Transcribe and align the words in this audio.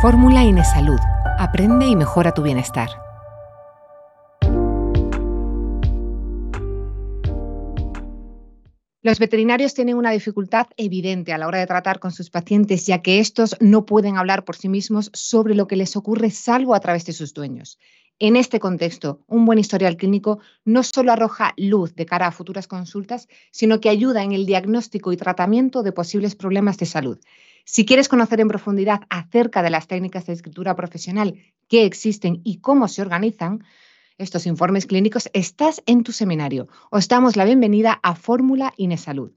Fórmula 0.00 0.44
Inesalud. 0.44 1.00
Aprende 1.40 1.88
y 1.88 1.96
mejora 1.96 2.32
tu 2.32 2.40
bienestar. 2.40 2.88
Los 9.02 9.18
veterinarios 9.18 9.74
tienen 9.74 9.96
una 9.96 10.12
dificultad 10.12 10.68
evidente 10.76 11.32
a 11.32 11.38
la 11.38 11.48
hora 11.48 11.58
de 11.58 11.66
tratar 11.66 11.98
con 11.98 12.12
sus 12.12 12.30
pacientes, 12.30 12.86
ya 12.86 13.02
que 13.02 13.18
estos 13.18 13.56
no 13.58 13.86
pueden 13.86 14.18
hablar 14.18 14.44
por 14.44 14.54
sí 14.54 14.68
mismos 14.68 15.10
sobre 15.14 15.56
lo 15.56 15.66
que 15.66 15.74
les 15.74 15.96
ocurre 15.96 16.30
salvo 16.30 16.76
a 16.76 16.80
través 16.80 17.04
de 17.04 17.12
sus 17.12 17.34
dueños. 17.34 17.76
En 18.20 18.34
este 18.34 18.58
contexto, 18.58 19.22
un 19.28 19.44
buen 19.44 19.60
historial 19.60 19.96
clínico 19.96 20.40
no 20.64 20.82
solo 20.82 21.12
arroja 21.12 21.54
luz 21.56 21.94
de 21.94 22.04
cara 22.04 22.26
a 22.26 22.32
futuras 22.32 22.66
consultas, 22.66 23.28
sino 23.52 23.80
que 23.80 23.90
ayuda 23.90 24.24
en 24.24 24.32
el 24.32 24.44
diagnóstico 24.44 25.12
y 25.12 25.16
tratamiento 25.16 25.84
de 25.84 25.92
posibles 25.92 26.34
problemas 26.34 26.78
de 26.78 26.86
salud. 26.86 27.18
Si 27.64 27.86
quieres 27.86 28.08
conocer 28.08 28.40
en 28.40 28.48
profundidad 28.48 29.02
acerca 29.08 29.62
de 29.62 29.70
las 29.70 29.86
técnicas 29.86 30.26
de 30.26 30.32
escritura 30.32 30.74
profesional 30.74 31.36
que 31.68 31.84
existen 31.84 32.40
y 32.42 32.58
cómo 32.58 32.88
se 32.88 33.02
organizan, 33.02 33.62
estos 34.16 34.46
informes 34.46 34.86
clínicos, 34.86 35.30
estás 35.32 35.80
en 35.86 36.02
tu 36.02 36.10
seminario. 36.10 36.66
Os 36.90 37.06
damos 37.06 37.36
la 37.36 37.44
bienvenida 37.44 38.00
a 38.02 38.16
Fórmula 38.16 38.74
Inesalud. 38.76 39.30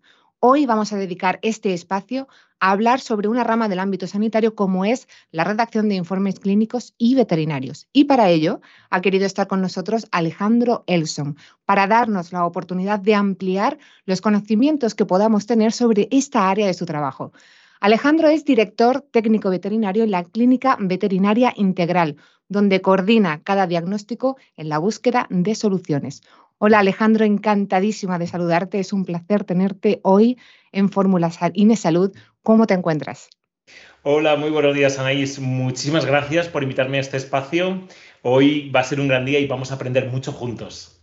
Hoy 0.43 0.65
vamos 0.65 0.91
a 0.91 0.97
dedicar 0.97 1.37
este 1.43 1.71
espacio 1.71 2.27
a 2.59 2.71
hablar 2.71 2.99
sobre 2.99 3.27
una 3.27 3.43
rama 3.43 3.69
del 3.69 3.77
ámbito 3.77 4.07
sanitario 4.07 4.55
como 4.55 4.85
es 4.85 5.07
la 5.29 5.43
redacción 5.43 5.87
de 5.87 5.93
informes 5.93 6.39
clínicos 6.39 6.95
y 6.97 7.13
veterinarios. 7.13 7.87
Y 7.93 8.05
para 8.05 8.27
ello 8.31 8.59
ha 8.89 9.01
querido 9.01 9.27
estar 9.27 9.45
con 9.45 9.61
nosotros 9.61 10.07
Alejandro 10.11 10.83
Elson 10.87 11.37
para 11.63 11.85
darnos 11.85 12.33
la 12.33 12.43
oportunidad 12.43 12.99
de 12.99 13.13
ampliar 13.13 13.77
los 14.05 14.19
conocimientos 14.19 14.95
que 14.95 15.05
podamos 15.05 15.45
tener 15.45 15.73
sobre 15.73 16.07
esta 16.09 16.49
área 16.49 16.65
de 16.65 16.73
su 16.73 16.87
trabajo. 16.87 17.33
Alejandro 17.79 18.27
es 18.27 18.43
director 18.43 19.01
técnico 19.11 19.51
veterinario 19.51 20.03
en 20.03 20.09
la 20.09 20.23
Clínica 20.23 20.75
Veterinaria 20.79 21.53
Integral, 21.55 22.15
donde 22.49 22.81
coordina 22.81 23.43
cada 23.43 23.67
diagnóstico 23.67 24.37
en 24.57 24.69
la 24.69 24.79
búsqueda 24.79 25.27
de 25.29 25.53
soluciones. 25.53 26.23
Hola 26.63 26.77
Alejandro, 26.77 27.25
encantadísima 27.25 28.19
de 28.19 28.27
saludarte. 28.27 28.79
Es 28.79 28.93
un 28.93 29.03
placer 29.03 29.43
tenerte 29.45 29.99
hoy 30.03 30.37
en 30.71 30.91
Fórmula 30.91 31.31
Ine 31.55 31.75
Salud. 31.75 32.11
¿Cómo 32.43 32.67
te 32.67 32.75
encuentras? 32.75 33.31
Hola, 34.03 34.35
muy 34.35 34.51
buenos 34.51 34.75
días 34.75 34.99
Anaís. 34.99 35.39
Muchísimas 35.39 36.05
gracias 36.05 36.49
por 36.49 36.61
invitarme 36.61 36.99
a 36.99 37.01
este 37.01 37.17
espacio. 37.17 37.81
Hoy 38.21 38.69
va 38.69 38.81
a 38.81 38.83
ser 38.83 38.99
un 38.99 39.07
gran 39.07 39.25
día 39.25 39.39
y 39.39 39.47
vamos 39.47 39.71
a 39.71 39.73
aprender 39.73 40.11
mucho 40.11 40.33
juntos. 40.33 41.00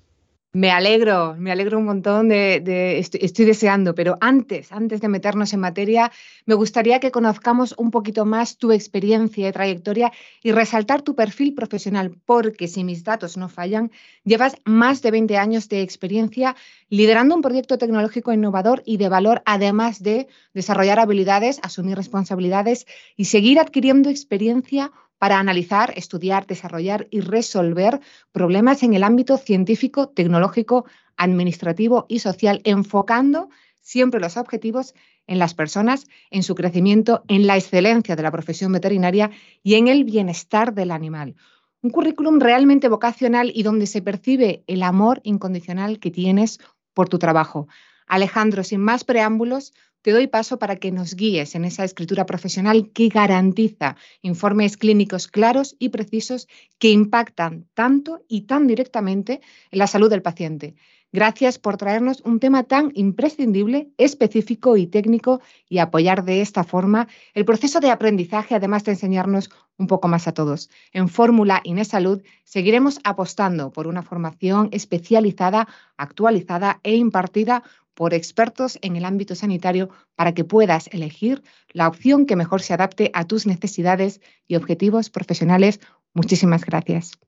Me 0.54 0.70
alegro, 0.70 1.36
me 1.36 1.52
alegro 1.52 1.76
un 1.76 1.84
montón 1.84 2.30
de, 2.30 2.98
estoy, 2.98 3.44
deseando, 3.44 3.94
pero 3.94 4.16
antes, 4.22 4.72
antes 4.72 5.02
de 5.02 5.08
meternos 5.08 5.52
en 5.52 5.60
materia, 5.60 6.10
me 6.46 6.54
gustaría 6.54 7.00
que 7.00 7.10
conozcamos 7.10 7.74
un 7.76 7.90
poquito 7.90 8.24
más 8.24 8.56
tu 8.56 8.72
experiencia 8.72 9.46
y 9.46 9.52
trayectoria 9.52 10.10
y 10.42 10.52
resaltar 10.52 11.02
tu 11.02 11.14
perfil 11.14 11.52
profesional, 11.52 12.16
porque 12.24 12.66
si 12.66 12.82
mis 12.82 13.04
datos 13.04 13.36
no 13.36 13.50
fallan, 13.50 13.92
llevas 14.24 14.56
más 14.64 15.02
de 15.02 15.10
20 15.10 15.36
años 15.36 15.68
de 15.68 15.82
experiencia 15.82 16.56
liderando 16.88 17.34
un 17.34 17.42
proyecto 17.42 17.76
tecnológico 17.76 18.32
innovador 18.32 18.82
y 18.86 18.96
de 18.96 19.10
valor, 19.10 19.42
además 19.44 20.02
de 20.02 20.28
desarrollar 20.54 20.98
habilidades, 20.98 21.60
asumir 21.62 21.98
responsabilidades 21.98 22.86
y 23.18 23.26
seguir 23.26 23.60
adquiriendo 23.60 24.08
experiencia 24.08 24.92
para 25.18 25.38
analizar, 25.38 25.92
estudiar, 25.96 26.46
desarrollar 26.46 27.08
y 27.10 27.20
resolver 27.20 28.00
problemas 28.32 28.82
en 28.82 28.94
el 28.94 29.02
ámbito 29.02 29.36
científico, 29.36 30.08
tecnológico, 30.08 30.86
administrativo 31.16 32.06
y 32.08 32.20
social, 32.20 32.60
enfocando 32.64 33.50
siempre 33.80 34.20
los 34.20 34.36
objetivos 34.36 34.94
en 35.26 35.38
las 35.38 35.54
personas, 35.54 36.06
en 36.30 36.42
su 36.42 36.54
crecimiento, 36.54 37.22
en 37.28 37.46
la 37.46 37.56
excelencia 37.56 38.16
de 38.16 38.22
la 38.22 38.30
profesión 38.30 38.72
veterinaria 38.72 39.30
y 39.62 39.74
en 39.74 39.88
el 39.88 40.04
bienestar 40.04 40.74
del 40.74 40.90
animal. 40.90 41.36
Un 41.82 41.90
currículum 41.90 42.40
realmente 42.40 42.88
vocacional 42.88 43.52
y 43.54 43.62
donde 43.62 43.86
se 43.86 44.02
percibe 44.02 44.64
el 44.66 44.82
amor 44.82 45.20
incondicional 45.22 46.00
que 46.00 46.10
tienes 46.10 46.58
por 46.92 47.08
tu 47.08 47.18
trabajo. 47.18 47.68
Alejandro, 48.06 48.64
sin 48.64 48.80
más 48.80 49.04
preámbulos, 49.04 49.72
te 50.08 50.14
doy 50.14 50.26
paso 50.26 50.58
para 50.58 50.76
que 50.76 50.90
nos 50.90 51.14
guíes 51.14 51.54
en 51.54 51.66
esa 51.66 51.84
escritura 51.84 52.24
profesional 52.24 52.92
que 52.94 53.08
garantiza 53.10 53.96
informes 54.22 54.78
clínicos 54.78 55.28
claros 55.28 55.76
y 55.78 55.90
precisos 55.90 56.48
que 56.78 56.88
impactan 56.88 57.66
tanto 57.74 58.24
y 58.26 58.46
tan 58.46 58.66
directamente 58.66 59.42
en 59.70 59.78
la 59.78 59.86
salud 59.86 60.08
del 60.08 60.22
paciente. 60.22 60.76
Gracias 61.12 61.58
por 61.58 61.76
traernos 61.76 62.22
un 62.22 62.40
tema 62.40 62.64
tan 62.64 62.90
imprescindible, 62.94 63.90
específico 63.98 64.78
y 64.78 64.86
técnico 64.86 65.42
y 65.68 65.76
apoyar 65.76 66.24
de 66.24 66.40
esta 66.40 66.64
forma 66.64 67.08
el 67.34 67.44
proceso 67.44 67.80
de 67.80 67.90
aprendizaje, 67.90 68.54
además 68.54 68.84
de 68.84 68.92
enseñarnos 68.92 69.50
un 69.76 69.88
poco 69.88 70.08
más 70.08 70.26
a 70.26 70.32
todos. 70.32 70.70
En 70.92 71.08
Fórmula 71.08 71.60
Inesalud 71.64 72.22
seguiremos 72.44 72.98
apostando 73.04 73.72
por 73.72 73.86
una 73.86 74.02
formación 74.02 74.70
especializada, 74.72 75.68
actualizada 75.98 76.80
e 76.82 76.96
impartida 76.96 77.62
por 77.98 78.14
expertos 78.14 78.78
en 78.80 78.94
el 78.94 79.04
ámbito 79.04 79.34
sanitario 79.34 79.88
para 80.14 80.32
que 80.32 80.44
puedas 80.44 80.86
elegir 80.92 81.42
la 81.72 81.88
opción 81.88 82.26
que 82.26 82.36
mejor 82.36 82.62
se 82.62 82.72
adapte 82.72 83.10
a 83.12 83.26
tus 83.26 83.44
necesidades 83.44 84.20
y 84.46 84.54
objetivos 84.54 85.10
profesionales. 85.10 85.80
Muchísimas 86.14 86.64
gracias. 86.64 87.18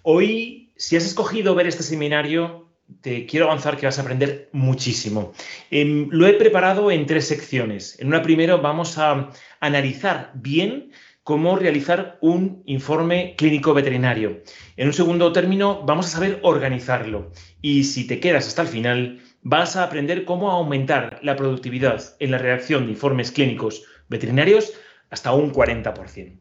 Hoy, 0.00 0.72
si 0.74 0.96
has 0.96 1.04
escogido 1.04 1.54
ver 1.54 1.66
este 1.66 1.82
seminario, 1.82 2.72
te 3.02 3.26
quiero 3.26 3.44
avanzar 3.44 3.76
que 3.76 3.84
vas 3.84 3.98
a 3.98 4.02
aprender 4.02 4.48
muchísimo. 4.52 5.34
Em, 5.70 6.08
lo 6.10 6.26
he 6.26 6.32
preparado 6.32 6.90
en 6.90 7.04
tres 7.04 7.28
secciones. 7.28 8.00
En 8.00 8.06
una 8.06 8.22
primera 8.22 8.56
vamos 8.56 8.96
a 8.96 9.28
analizar 9.60 10.30
bien 10.34 10.92
cómo 11.24 11.56
realizar 11.56 12.18
un 12.20 12.62
informe 12.66 13.34
clínico 13.36 13.74
veterinario. 13.74 14.42
En 14.76 14.86
un 14.86 14.94
segundo 14.94 15.32
término, 15.32 15.82
vamos 15.84 16.06
a 16.06 16.10
saber 16.10 16.38
organizarlo. 16.42 17.32
Y 17.60 17.82
si 17.82 18.06
te 18.06 18.20
quedas 18.20 18.46
hasta 18.46 18.62
el 18.62 18.68
final, 18.68 19.20
vas 19.48 19.76
a 19.76 19.84
aprender 19.84 20.24
cómo 20.24 20.50
aumentar 20.50 21.20
la 21.22 21.36
productividad 21.36 22.16
en 22.18 22.32
la 22.32 22.38
redacción 22.38 22.84
de 22.84 22.90
informes 22.90 23.30
clínicos 23.30 23.84
veterinarios 24.08 24.72
hasta 25.08 25.32
un 25.32 25.52
40%. 25.52 26.36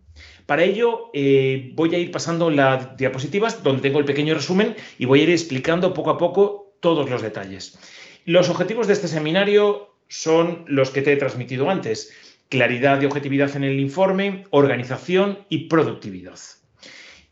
Para 0.48 0.64
ello, 0.64 1.12
eh, 1.14 1.72
voy 1.76 1.94
a 1.94 2.00
ir 2.00 2.10
pasando 2.10 2.50
las 2.50 2.98
diapositivas 2.98 3.62
donde 3.62 3.84
tengo 3.84 4.00
el 4.00 4.06
pequeño 4.06 4.34
resumen 4.34 4.76
y 4.98 5.06
voy 5.06 5.20
a 5.20 5.24
ir 5.24 5.30
explicando 5.30 5.94
poco 5.94 6.10
a 6.10 6.18
poco 6.18 6.74
todos 6.80 7.08
los 7.08 7.22
detalles. 7.22 7.78
Los 8.26 8.50
objetivos 8.50 8.88
de 8.88 8.94
este 8.94 9.08
seminario 9.08 9.96
son 10.08 10.66
los 10.66 10.90
que 10.90 11.04
te 11.04 11.14
he 11.14 11.18
transmitido 11.18 11.70
antes. 11.70 12.12
Claridad 12.50 13.00
y 13.00 13.06
objetividad 13.06 13.56
en 13.56 13.66
el 13.66 13.80
informe, 13.80 14.46
organización 14.50 15.46
y 15.48 15.68
productividad. 15.68 16.40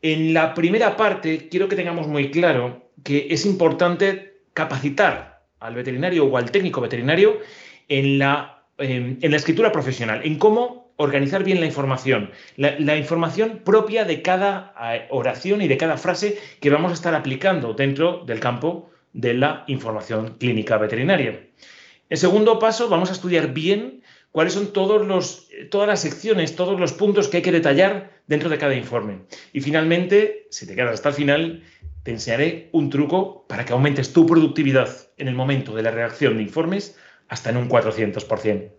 En 0.04 0.36
la 0.36 0.54
primera 0.54 0.96
parte, 0.98 1.48
quiero 1.50 1.68
que 1.68 1.76
tengamos 1.76 2.08
muy 2.08 2.30
claro 2.30 2.92
que 3.04 3.30
es 3.32 3.48
importante 3.48 4.38
capacitar 4.54 5.33
al 5.64 5.76
veterinario 5.76 6.26
o 6.26 6.38
al 6.38 6.52
técnico 6.52 6.82
veterinario 6.82 7.40
en 7.90 8.20
la, 8.20 8.64
en 8.78 9.32
la 9.32 9.38
escritura 9.38 9.72
profesional, 9.72 10.22
en 10.24 10.38
cómo 10.38 10.84
organizar 10.98 11.44
bien 11.44 11.60
la 11.60 11.66
información, 11.66 12.32
la, 12.56 12.98
información 12.98 13.62
propia 13.64 14.06
de 14.06 14.22
cada 14.22 14.74
eh, 14.80 15.08
oración 15.10 15.62
y 15.62 15.68
de 15.68 15.78
cada 15.78 15.98
frase 15.98 16.38
que 16.60 16.70
vamos 16.70 16.92
a 16.92 16.96
estar 16.96 17.16
aplicando 17.16 17.74
dentro 17.74 18.24
del 18.26 18.40
campo 18.40 18.90
de 19.14 19.34
la 19.34 19.64
información 19.68 20.36
clínica 20.40 20.78
veterinaria. 20.78 21.48
En 22.10 22.18
segundo 22.18 22.60
paso, 22.60 22.90
vamos 22.90 23.10
a 23.10 23.14
estudiar 23.14 23.54
bien 23.54 24.04
cuáles 24.34 24.54
son 24.54 24.74
todas 24.74 25.08
las 25.88 26.02
secciones, 26.02 26.56
todos 26.58 26.78
los 26.78 26.92
puntos 26.92 27.30
que 27.30 27.38
hay 27.38 27.44
que 27.44 27.52
detallar 27.52 28.12
dentro 28.28 28.50
de 28.50 28.58
cada 28.58 28.76
informe. 28.76 29.20
Y 29.54 29.62
finalmente, 29.62 30.48
si 30.50 30.68
te 30.68 30.76
quedas 30.76 30.96
hasta 30.96 31.10
el 31.10 31.16
final, 31.16 31.64
te 32.02 32.12
enseñaré 32.12 32.68
un 32.74 32.90
truco 32.90 33.46
para 33.48 33.64
que 33.64 33.74
aumentes 33.74 34.12
tu 34.12 34.26
productividad 34.26 34.90
en 35.18 35.28
el 35.28 35.36
momento 35.36 35.76
de 35.76 35.84
la 35.84 35.92
redacción 35.92 36.36
de 36.36 36.44
informes 36.44 36.98
hasta 37.30 37.52
en 37.52 37.58
un 37.58 37.70
400%. 37.70 38.72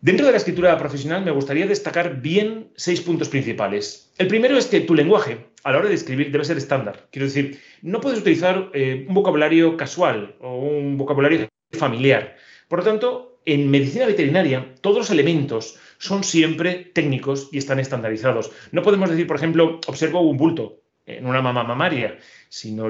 Dentro 0.00 0.26
de 0.26 0.32
la 0.32 0.38
escritura 0.38 0.78
profesional 0.78 1.24
me 1.24 1.32
gustaría 1.32 1.66
destacar 1.66 2.20
bien 2.20 2.70
seis 2.76 3.00
puntos 3.00 3.30
principales. 3.30 4.12
El 4.18 4.28
primero 4.28 4.58
es 4.58 4.66
que 4.66 4.80
tu 4.80 4.94
lenguaje 4.94 5.46
a 5.64 5.72
la 5.72 5.78
hora 5.78 5.88
de 5.88 5.94
escribir 5.94 6.30
debe 6.30 6.44
ser 6.44 6.58
estándar. 6.58 7.08
Quiero 7.10 7.26
decir, 7.26 7.60
no 7.80 8.00
puedes 8.00 8.20
utilizar 8.20 8.70
eh, 8.74 9.06
un 9.08 9.14
vocabulario 9.14 9.76
casual 9.78 10.36
o 10.40 10.58
un 10.58 10.98
vocabulario 10.98 11.48
familiar. 11.72 12.36
Por 12.68 12.80
lo 12.80 12.84
tanto, 12.84 13.37
en 13.48 13.70
medicina 13.70 14.06
veterinaria 14.06 14.74
todos 14.80 14.98
los 14.98 15.10
elementos 15.10 15.78
son 15.98 16.22
siempre 16.22 16.90
técnicos 16.92 17.48
y 17.50 17.58
están 17.58 17.80
estandarizados. 17.80 18.52
No 18.72 18.82
podemos 18.82 19.10
decir, 19.10 19.26
por 19.26 19.36
ejemplo, 19.36 19.80
observo 19.86 20.20
un 20.20 20.36
bulto 20.36 20.82
en 21.06 21.26
una 21.26 21.40
mama 21.40 21.64
mamaria, 21.64 22.18
sino, 22.50 22.84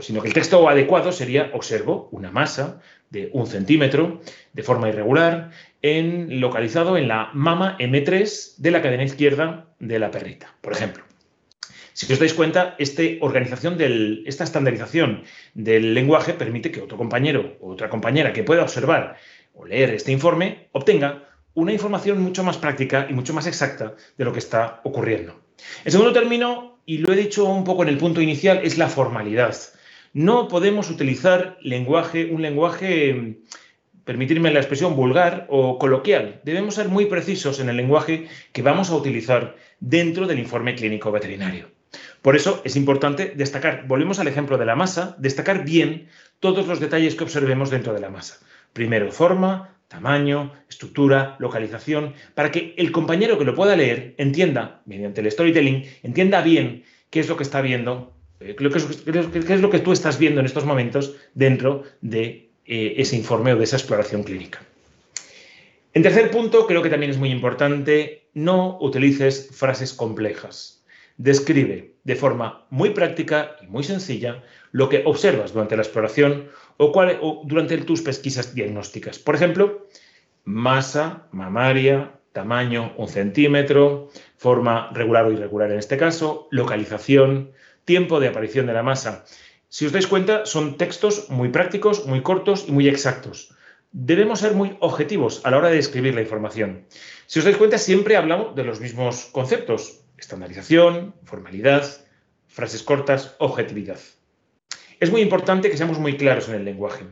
que 0.00 0.28
el 0.28 0.34
texto 0.34 0.68
adecuado 0.68 1.12
sería 1.12 1.50
observo 1.52 2.08
una 2.10 2.30
masa 2.30 2.80
de 3.10 3.28
un 3.34 3.46
centímetro 3.46 4.22
de 4.54 4.62
forma 4.62 4.88
irregular 4.88 5.50
localizado 5.82 6.96
en 6.96 7.08
la 7.08 7.30
mama 7.34 7.76
M3 7.78 8.56
de 8.56 8.70
la 8.70 8.80
cadena 8.80 9.04
izquierda 9.04 9.66
de 9.78 9.98
la 9.98 10.10
perrita, 10.10 10.54
por 10.62 10.72
ejemplo. 10.72 11.04
Si 11.92 12.10
os 12.10 12.18
dais 12.18 12.32
cuenta, 12.32 12.74
este 12.78 13.18
organización 13.20 13.76
del, 13.76 14.24
esta 14.26 14.44
estandarización 14.44 15.24
del 15.52 15.92
lenguaje 15.92 16.32
permite 16.32 16.72
que 16.72 16.80
otro 16.80 16.96
compañero 16.96 17.58
o 17.60 17.72
otra 17.72 17.90
compañera 17.90 18.32
que 18.32 18.44
pueda 18.44 18.62
observar 18.62 19.18
o 19.54 19.64
leer 19.64 19.90
este 19.90 20.12
informe 20.12 20.68
obtenga 20.72 21.28
una 21.54 21.72
información 21.72 22.20
mucho 22.20 22.42
más 22.44 22.56
práctica 22.56 23.06
y 23.08 23.12
mucho 23.12 23.34
más 23.34 23.46
exacta 23.46 23.94
de 24.16 24.24
lo 24.24 24.32
que 24.32 24.38
está 24.38 24.80
ocurriendo. 24.84 25.40
El 25.84 25.92
segundo 25.92 26.12
término, 26.12 26.78
y 26.86 26.98
lo 26.98 27.12
he 27.12 27.16
dicho 27.16 27.44
un 27.44 27.64
poco 27.64 27.82
en 27.82 27.88
el 27.88 27.98
punto 27.98 28.20
inicial, 28.20 28.60
es 28.62 28.78
la 28.78 28.88
formalidad. 28.88 29.56
No 30.14 30.48
podemos 30.48 30.90
utilizar 30.90 31.58
lenguaje, 31.60 32.30
un 32.32 32.42
lenguaje, 32.42 33.38
permitirme 34.04 34.52
la 34.52 34.60
expresión, 34.60 34.96
vulgar 34.96 35.46
o 35.48 35.78
coloquial. 35.78 36.40
Debemos 36.44 36.74
ser 36.74 36.88
muy 36.88 37.06
precisos 37.06 37.60
en 37.60 37.68
el 37.68 37.76
lenguaje 37.76 38.28
que 38.52 38.62
vamos 38.62 38.90
a 38.90 38.96
utilizar 38.96 39.56
dentro 39.80 40.26
del 40.26 40.38
informe 40.38 40.74
clínico 40.74 41.12
veterinario. 41.12 41.70
Por 42.22 42.36
eso 42.36 42.62
es 42.64 42.76
importante 42.76 43.32
destacar, 43.36 43.86
volvemos 43.86 44.18
al 44.18 44.28
ejemplo 44.28 44.56
de 44.56 44.64
la 44.64 44.76
masa, 44.76 45.16
destacar 45.18 45.64
bien 45.64 46.08
todos 46.40 46.66
los 46.66 46.80
detalles 46.80 47.14
que 47.14 47.24
observemos 47.24 47.70
dentro 47.70 47.92
de 47.92 48.00
la 48.00 48.10
masa. 48.10 48.38
Primero 48.72 49.10
forma, 49.12 49.76
tamaño, 49.88 50.52
estructura, 50.68 51.36
localización, 51.38 52.14
para 52.34 52.50
que 52.50 52.74
el 52.78 52.92
compañero 52.92 53.38
que 53.38 53.44
lo 53.44 53.54
pueda 53.54 53.76
leer 53.76 54.14
entienda, 54.16 54.80
mediante 54.86 55.20
el 55.20 55.30
storytelling, 55.30 55.84
entienda 56.02 56.40
bien 56.40 56.84
qué 57.10 57.20
es 57.20 57.28
lo 57.28 57.36
que 57.36 57.42
está 57.42 57.60
viendo, 57.60 58.14
eh, 58.40 58.56
qué 58.56 59.54
es, 59.54 59.60
lo 59.60 59.70
que 59.70 59.78
tú 59.78 59.92
estás 59.92 60.18
viendo 60.18 60.40
en 60.40 60.46
estos 60.46 60.64
momentos 60.64 61.14
dentro 61.34 61.84
de 62.00 62.50
eh, 62.64 62.94
ese 62.96 63.16
informe 63.16 63.52
o 63.52 63.56
de 63.56 63.64
esa 63.64 63.76
exploración 63.76 64.22
clínica. 64.22 64.60
En 65.92 66.02
tercer 66.02 66.30
punto, 66.30 66.66
creo 66.66 66.82
que 66.82 66.88
también 66.88 67.10
es 67.10 67.18
muy 67.18 67.30
importante, 67.30 68.28
no 68.32 68.78
utilices 68.80 69.50
frases 69.52 69.92
complejas. 69.92 70.82
Describe 71.18 71.96
de 72.04 72.16
forma 72.16 72.66
muy 72.70 72.90
práctica 72.90 73.56
y 73.62 73.66
muy 73.66 73.84
sencilla 73.84 74.42
lo 74.70 74.88
que 74.88 75.02
observas 75.04 75.52
durante 75.52 75.76
la 75.76 75.82
exploración 75.82 76.48
o, 76.76 77.42
durante 77.44 77.78
tus 77.78 78.02
pesquisas 78.02 78.54
diagnósticas. 78.54 79.18
Por 79.18 79.34
ejemplo, 79.34 79.86
masa 80.44 81.28
mamaria, 81.32 82.18
tamaño 82.32 82.94
un 82.96 83.08
centímetro, 83.08 84.10
forma 84.36 84.90
regular 84.92 85.26
o 85.26 85.32
irregular 85.32 85.70
en 85.70 85.78
este 85.78 85.96
caso, 85.96 86.48
localización, 86.50 87.52
tiempo 87.84 88.20
de 88.20 88.28
aparición 88.28 88.66
de 88.66 88.72
la 88.72 88.82
masa. 88.82 89.24
Si 89.68 89.86
os 89.86 89.92
dais 89.92 90.06
cuenta, 90.06 90.44
son 90.44 90.76
textos 90.76 91.30
muy 91.30 91.48
prácticos, 91.48 92.06
muy 92.06 92.22
cortos 92.22 92.66
y 92.68 92.72
muy 92.72 92.88
exactos. 92.88 93.54
Debemos 93.92 94.40
ser 94.40 94.54
muy 94.54 94.76
objetivos 94.80 95.40
a 95.44 95.50
la 95.50 95.58
hora 95.58 95.68
de 95.68 95.76
describir 95.76 96.14
la 96.14 96.22
información. 96.22 96.84
Si 97.26 97.38
os 97.38 97.44
dais 97.44 97.56
cuenta, 97.56 97.78
siempre 97.78 98.16
hablamos 98.16 98.54
de 98.54 98.64
los 98.64 98.80
mismos 98.80 99.28
conceptos. 99.32 100.00
Estandarización, 100.18 101.14
formalidad, 101.24 101.84
frases 102.48 102.82
cortas, 102.82 103.34
objetividad. 103.38 103.98
Es 105.02 105.10
muy 105.10 105.20
importante 105.20 105.68
que 105.68 105.76
seamos 105.76 105.98
muy 105.98 106.16
claros 106.16 106.48
en 106.48 106.54
el 106.54 106.64
lenguaje. 106.64 107.04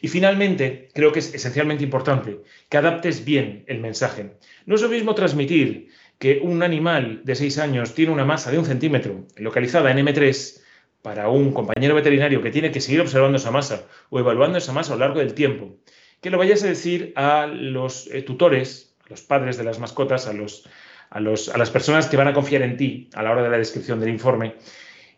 Y 0.00 0.08
finalmente, 0.08 0.88
creo 0.94 1.12
que 1.12 1.18
es 1.18 1.34
esencialmente 1.34 1.84
importante 1.84 2.40
que 2.70 2.78
adaptes 2.78 3.22
bien 3.26 3.64
el 3.66 3.80
mensaje. 3.80 4.38
No 4.64 4.76
es 4.76 4.80
lo 4.80 4.88
mismo 4.88 5.14
transmitir 5.14 5.88
que 6.18 6.40
un 6.42 6.62
animal 6.62 7.20
de 7.22 7.34
6 7.34 7.58
años 7.58 7.92
tiene 7.92 8.12
una 8.12 8.24
masa 8.24 8.50
de 8.50 8.58
un 8.58 8.64
centímetro 8.64 9.26
localizada 9.36 9.90
en 9.90 9.98
M3 9.98 10.62
para 11.02 11.28
un 11.28 11.52
compañero 11.52 11.94
veterinario 11.94 12.40
que 12.40 12.50
tiene 12.50 12.72
que 12.72 12.80
seguir 12.80 13.02
observando 13.02 13.36
esa 13.36 13.50
masa 13.50 13.88
o 14.08 14.18
evaluando 14.18 14.56
esa 14.56 14.72
masa 14.72 14.94
a 14.94 14.96
lo 14.96 15.00
largo 15.00 15.18
del 15.18 15.34
tiempo, 15.34 15.76
que 16.22 16.30
lo 16.30 16.38
vayas 16.38 16.62
a 16.62 16.68
decir 16.68 17.12
a 17.14 17.46
los 17.46 18.06
eh, 18.06 18.22
tutores, 18.22 18.96
a 19.04 19.10
los 19.10 19.20
padres 19.20 19.58
de 19.58 19.64
las 19.64 19.78
mascotas, 19.78 20.26
a, 20.28 20.32
los, 20.32 20.66
a, 21.10 21.20
los, 21.20 21.50
a 21.50 21.58
las 21.58 21.68
personas 21.68 22.06
que 22.06 22.16
van 22.16 22.28
a 22.28 22.32
confiar 22.32 22.62
en 22.62 22.78
ti 22.78 23.10
a 23.12 23.22
la 23.22 23.32
hora 23.32 23.42
de 23.42 23.50
la 23.50 23.58
descripción 23.58 24.00
del 24.00 24.08
informe, 24.08 24.54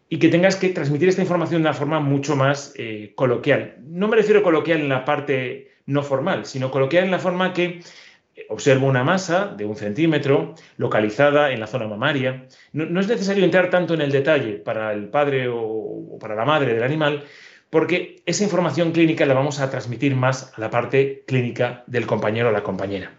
y 0.09 0.19
que 0.19 0.29
tengas 0.29 0.57
que 0.57 0.69
transmitir 0.69 1.09
esta 1.09 1.23
información 1.23 1.63
de 1.63 1.69
una 1.69 1.75
forma 1.75 2.01
mucho 2.01 2.37
más 2.37 2.73
eh, 2.77 3.13
coloquial. 3.15 3.77
No 3.87 4.09
me 4.09 4.17
refiero 4.17 4.41
a 4.41 4.43
coloquial 4.43 4.81
en 4.81 4.89
la 4.89 5.05
parte 5.05 5.73
no 5.87 6.03
formal, 6.03 6.47
sino 6.47 6.71
coloquial 6.71 7.05
en 7.05 7.11
la 7.11 7.19
forma 7.19 7.53
que 7.53 7.81
eh, 8.35 8.47
observo 8.49 8.87
una 8.87 9.03
masa 9.03 9.53
de 9.57 9.65
un 9.65 9.77
centímetro 9.77 10.55
localizada 10.77 11.51
en 11.51 11.61
la 11.61 11.67
zona 11.67 11.89
mamaria. 11.89 12.47
No, 12.73 13.01
es 13.01 13.09
necesario 13.09 13.45
entrar 13.45 13.71
tanto 13.71 13.95
en 13.95 14.01
el 14.01 14.13
detalle 14.13 14.55
para 14.55 14.93
el 14.93 15.09
padre 15.09 15.49
o, 15.49 16.19
para 16.21 16.35
la 16.35 16.45
madre 16.45 16.75
del 16.75 16.85
animal, 16.85 17.25
porque 17.71 18.23
esa 18.27 18.45
información 18.45 18.93
clínica 18.93 19.27
la 19.27 19.35
vamos 19.35 19.59
a 19.61 19.71
transmitir 19.71 20.15
más 20.15 20.53
a 20.57 20.61
la 20.61 20.71
parte 20.71 21.25
clínica 21.27 21.83
del 21.89 22.07
compañero 22.07 22.51
o 22.51 22.53
la 22.53 22.63
compañera. 22.63 23.11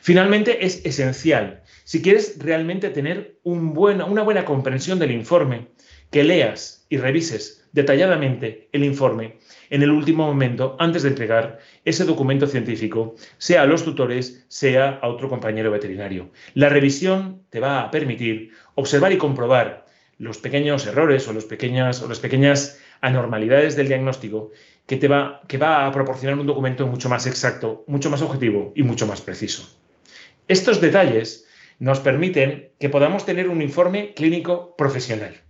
Finalmente, 0.00 0.64
es 0.64 0.84
esencial, 0.84 1.62
si 1.84 2.00
quieres 2.00 2.38
realmente 2.38 2.90
tener 2.90 3.38
un 3.42 3.76
una 3.76 4.22
buena 4.22 4.44
comprensión 4.44 4.98
del 4.98 5.10
informe, 5.10 5.68
que 6.12 6.22
leas 6.22 6.86
y 6.90 6.98
revises 6.98 7.64
detalladamente 7.72 8.68
el 8.72 8.84
informe 8.84 9.38
en 9.70 9.82
el 9.82 9.90
último 9.90 10.26
momento 10.26 10.76
antes 10.78 11.02
de 11.02 11.08
entregar 11.08 11.58
ese 11.86 12.04
documento 12.04 12.46
científico, 12.46 13.14
sea 13.38 13.62
a 13.62 13.66
los 13.66 13.82
tutores, 13.82 14.44
sea 14.48 14.98
a 15.00 15.08
otro 15.08 15.30
compañero 15.30 15.70
veterinario. 15.70 16.30
La 16.52 16.68
revisión 16.68 17.44
te 17.48 17.60
va 17.60 17.80
a 17.80 17.90
permitir 17.90 18.50
observar 18.74 19.12
y 19.12 19.16
comprobar 19.16 19.86
los 20.18 20.36
pequeños 20.36 20.86
errores 20.86 21.26
o, 21.26 21.30
o 21.30 22.08
las 22.08 22.20
pequeñas 22.20 22.78
anormalidades 23.00 23.74
del 23.74 23.88
diagnóstico 23.88 24.50
que, 24.86 24.98
te 24.98 25.08
va, 25.08 25.40
que 25.48 25.56
va 25.56 25.86
a 25.86 25.92
proporcionar 25.92 26.38
un 26.38 26.46
documento 26.46 26.86
mucho 26.86 27.08
más 27.08 27.26
exacto, 27.26 27.84
mucho 27.86 28.10
más 28.10 28.20
objetivo 28.20 28.72
y 28.76 28.82
mucho 28.82 29.06
más 29.06 29.22
preciso. 29.22 29.66
Estos 30.46 30.82
detalles 30.82 31.48
nos 31.78 32.00
permiten 32.00 32.72
que 32.78 32.90
podamos 32.90 33.24
tener 33.24 33.48
un 33.48 33.62
informe 33.62 34.12
clínico 34.12 34.76
profesional. 34.76 35.40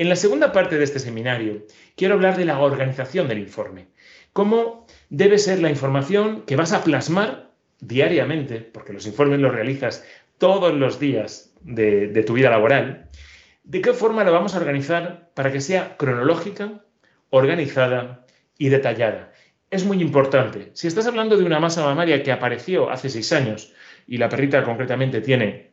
En 0.00 0.08
la 0.08 0.16
segunda 0.16 0.50
parte 0.50 0.78
de 0.78 0.84
este 0.84 0.98
seminario 0.98 1.66
quiero 1.94 2.14
hablar 2.14 2.38
de 2.38 2.46
la 2.46 2.58
organización 2.58 3.28
del 3.28 3.38
informe. 3.38 3.88
Cómo 4.32 4.86
debe 5.10 5.36
ser 5.36 5.60
la 5.60 5.68
información 5.68 6.44
que 6.46 6.56
vas 6.56 6.72
a 6.72 6.82
plasmar 6.82 7.50
diariamente, 7.80 8.60
porque 8.60 8.94
los 8.94 9.06
informes 9.06 9.40
los 9.40 9.52
realizas 9.52 10.02
todos 10.38 10.72
los 10.72 10.98
días 10.98 11.52
de, 11.60 12.24
tu 12.26 12.32
vida 12.32 12.48
laboral. 12.48 13.10
¿De 13.62 13.82
qué 13.82 13.92
forma 13.92 14.24
la 14.24 14.30
vamos 14.30 14.54
a 14.54 14.58
organizar 14.60 15.28
para 15.34 15.52
que 15.52 15.60
sea 15.60 15.98
cronológica, 15.98 16.82
organizada 17.28 18.24
y 18.56 18.70
detallada? 18.70 19.34
Es 19.70 19.84
muy 19.84 20.00
importante. 20.00 20.70
Si 20.72 20.86
estás 20.86 21.08
hablando 21.08 21.36
de 21.36 21.44
una 21.44 21.60
masa 21.60 21.84
mamaria 21.84 22.22
que 22.22 22.32
apareció 22.32 22.88
hace 22.88 23.10
seis 23.10 23.34
años 23.34 23.74
y 24.06 24.16
la 24.16 24.30
perrita 24.30 24.64
concretamente 24.64 25.20
tiene 25.20 25.70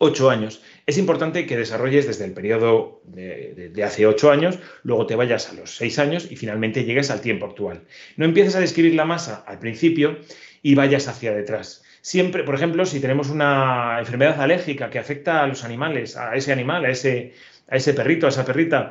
ocho 0.00 0.30
años. 0.30 0.62
Es 0.90 0.98
importante 0.98 1.46
que 1.46 1.56
desarrolles 1.56 2.08
desde 2.08 2.24
el 2.24 2.32
periodo 2.32 3.00
de, 3.04 3.72
hace 3.84 4.08
ocho 4.08 4.32
años, 4.32 4.58
luego 4.82 5.06
te 5.06 5.14
vayas 5.14 5.48
a 5.48 5.52
los 5.52 5.76
seis 5.76 6.00
años 6.00 6.26
y 6.28 6.34
finalmente 6.34 6.82
llegues 6.82 7.12
al 7.12 7.20
tiempo 7.20 7.46
actual. 7.46 7.84
No 8.16 8.24
empieces 8.24 8.56
a 8.56 8.60
describir 8.60 8.96
la 8.96 9.04
masa 9.04 9.44
al 9.46 9.60
principio 9.60 10.18
y 10.62 10.74
vayas 10.74 11.06
hacia 11.06 11.32
detrás. 11.32 11.84
Siempre, 12.00 12.42
por 12.42 12.56
ejemplo, 12.56 12.84
si 12.86 12.98
tenemos 12.98 13.30
una 13.30 14.00
enfermedad 14.00 14.40
alérgica 14.40 14.90
que 14.90 14.98
afecta 14.98 15.44
a 15.44 15.46
los 15.46 15.62
animales, 15.62 16.16
a 16.16 16.34
ese 16.34 16.50
animal, 16.50 16.84
a 16.84 16.90
ese, 16.90 17.34
a 17.68 17.76
ese 17.76 17.94
perrito, 17.94 18.26
a 18.26 18.30
esa 18.30 18.44
perrita, 18.44 18.90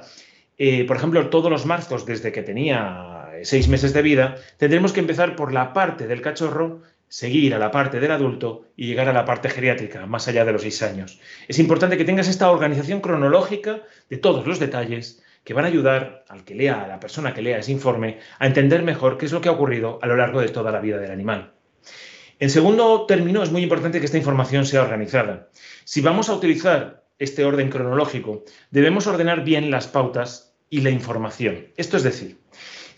eh, 0.57 0.85
por 0.85 0.95
ejemplo, 0.95 1.27
todos 1.27 1.51
los 1.51 1.65
marzos 1.65 2.05
desde 2.05 2.31
que 2.31 2.43
tenía 2.43 3.29
seis 3.43 3.67
meses 3.67 3.91
de 3.91 4.01
vida, 4.01 4.35
tendremos 4.55 4.93
que 4.93 5.01
empezar 5.01 5.35
por 5.35 5.51
la 5.51 5.73
parte 5.73 6.07
del 6.07 6.21
cachorro 6.21 6.81
seguir 7.09 7.53
a 7.55 7.59
la 7.59 7.71
parte 7.71 7.99
del 7.99 8.11
adulto 8.11 8.67
y 8.77 8.85
llegar 8.85 9.09
a 9.09 9.13
la 9.13 9.25
parte 9.25 9.49
geriátrica, 9.49 10.05
más 10.05 10.27
allá 10.27 10.45
de 10.45 10.53
los 10.53 10.61
seis 10.61 10.81
años. 10.83 11.19
Es 11.47 11.59
importante 11.59 11.97
que 11.97 12.05
tengas 12.05 12.27
esta 12.27 12.49
organización 12.49 13.01
cronológica 13.01 13.81
de 14.09 14.17
todos 14.17 14.47
los 14.47 14.59
detalles 14.59 15.21
que 15.43 15.53
van 15.53 15.65
a 15.65 15.69
ayudar 15.69 16.23
al 16.29 16.45
que 16.45 16.55
lea, 16.55 16.83
a 16.83 16.87
la 16.87 16.99
persona 16.99 17.33
que 17.33 17.41
lea 17.41 17.57
ese 17.57 17.71
informe, 17.71 18.19
a 18.37 18.45
entender 18.45 18.83
mejor 18.83 19.17
qué 19.17 19.25
es 19.25 19.31
lo 19.31 19.41
que 19.41 19.49
ha 19.49 19.53
ocurrido 19.53 19.99
a 20.01 20.07
lo 20.07 20.15
largo 20.15 20.41
de 20.41 20.49
toda 20.49 20.71
la 20.71 20.79
vida 20.79 20.97
del 20.97 21.11
animal. 21.11 21.53
En 22.37 22.49
segundo 22.49 23.05
término, 23.05 23.43
es 23.43 23.51
muy 23.51 23.63
importante 23.63 23.99
que 23.99 24.05
esta 24.05 24.17
información 24.17 24.65
sea 24.65 24.83
organizada. 24.83 25.49
Si 25.83 26.01
vamos 26.01 26.29
a 26.29 26.35
utilizar 26.35 27.03
este 27.17 27.43
orden 27.43 27.69
cronológico, 27.69 28.45
debemos 28.71 29.07
ordenar 29.07 29.43
bien 29.43 29.71
las 29.71 29.87
pautas 29.87 30.53
y 30.69 30.81
la 30.81 30.89
información. 30.89 31.67
Esto 31.75 31.97
es 31.97 32.03
decir, 32.03 32.37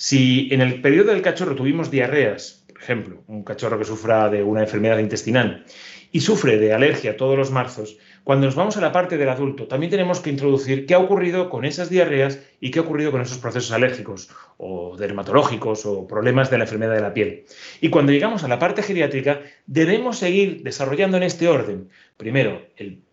si 0.02 0.50
en 0.52 0.62
el 0.62 0.82
periodo 0.82 1.12
del 1.12 1.22
cachorro 1.22 1.54
tuvimos 1.54 1.92
diarreas 1.92 2.62
ejemplo, 2.82 3.24
un 3.28 3.44
cachorro 3.44 3.78
que 3.78 3.86
sufra 3.86 4.30
de 4.30 4.42
una 4.42 4.62
enfermedad 4.62 4.98
intestinal 4.98 5.66
y 6.12 6.22
sufre 6.22 6.58
de 6.58 6.74
alergia 6.74 7.16
todos 7.16 7.38
los 7.38 7.52
marzos, 7.52 7.98
cuando 8.24 8.48
nos 8.48 8.56
vamos 8.56 8.76
a 8.78 8.82
la 8.82 8.92
parte 8.92 9.18
del 9.18 9.30
adulto, 9.30 9.68
también 9.68 9.92
tenemos 9.92 10.20
que 10.20 10.32
introducir 10.32 10.88
qué 10.88 10.96
ha 10.96 11.00
ocurrido 11.00 11.50
con 11.50 11.64
esas 11.64 11.90
diarreas 11.90 12.40
y 12.60 12.72
qué 12.72 12.80
ha 12.80 12.82
ocurrido 12.82 13.12
con 13.12 13.22
esos 13.22 13.38
procesos 13.38 13.72
alérgicos 13.72 14.30
o 14.58 14.98
dermatológicos 14.98 15.86
o 15.86 16.08
problemas 16.08 16.50
de 16.50 16.58
la 16.58 16.64
enfermedad 16.64 16.96
de 16.96 17.02
la 17.02 17.14
piel. 17.14 17.46
Y 17.80 17.90
cuando 17.90 18.12
llegamos 18.12 18.44
a 18.44 18.48
la 18.48 18.58
parte 18.58 18.82
geriátrica, 18.82 19.42
debemos 19.68 20.18
seguir 20.18 20.64
desarrollando 20.64 21.18
en 21.18 21.24
este 21.24 21.48
orden, 21.48 21.90
primero, 22.18 22.64
el, 22.76 23.04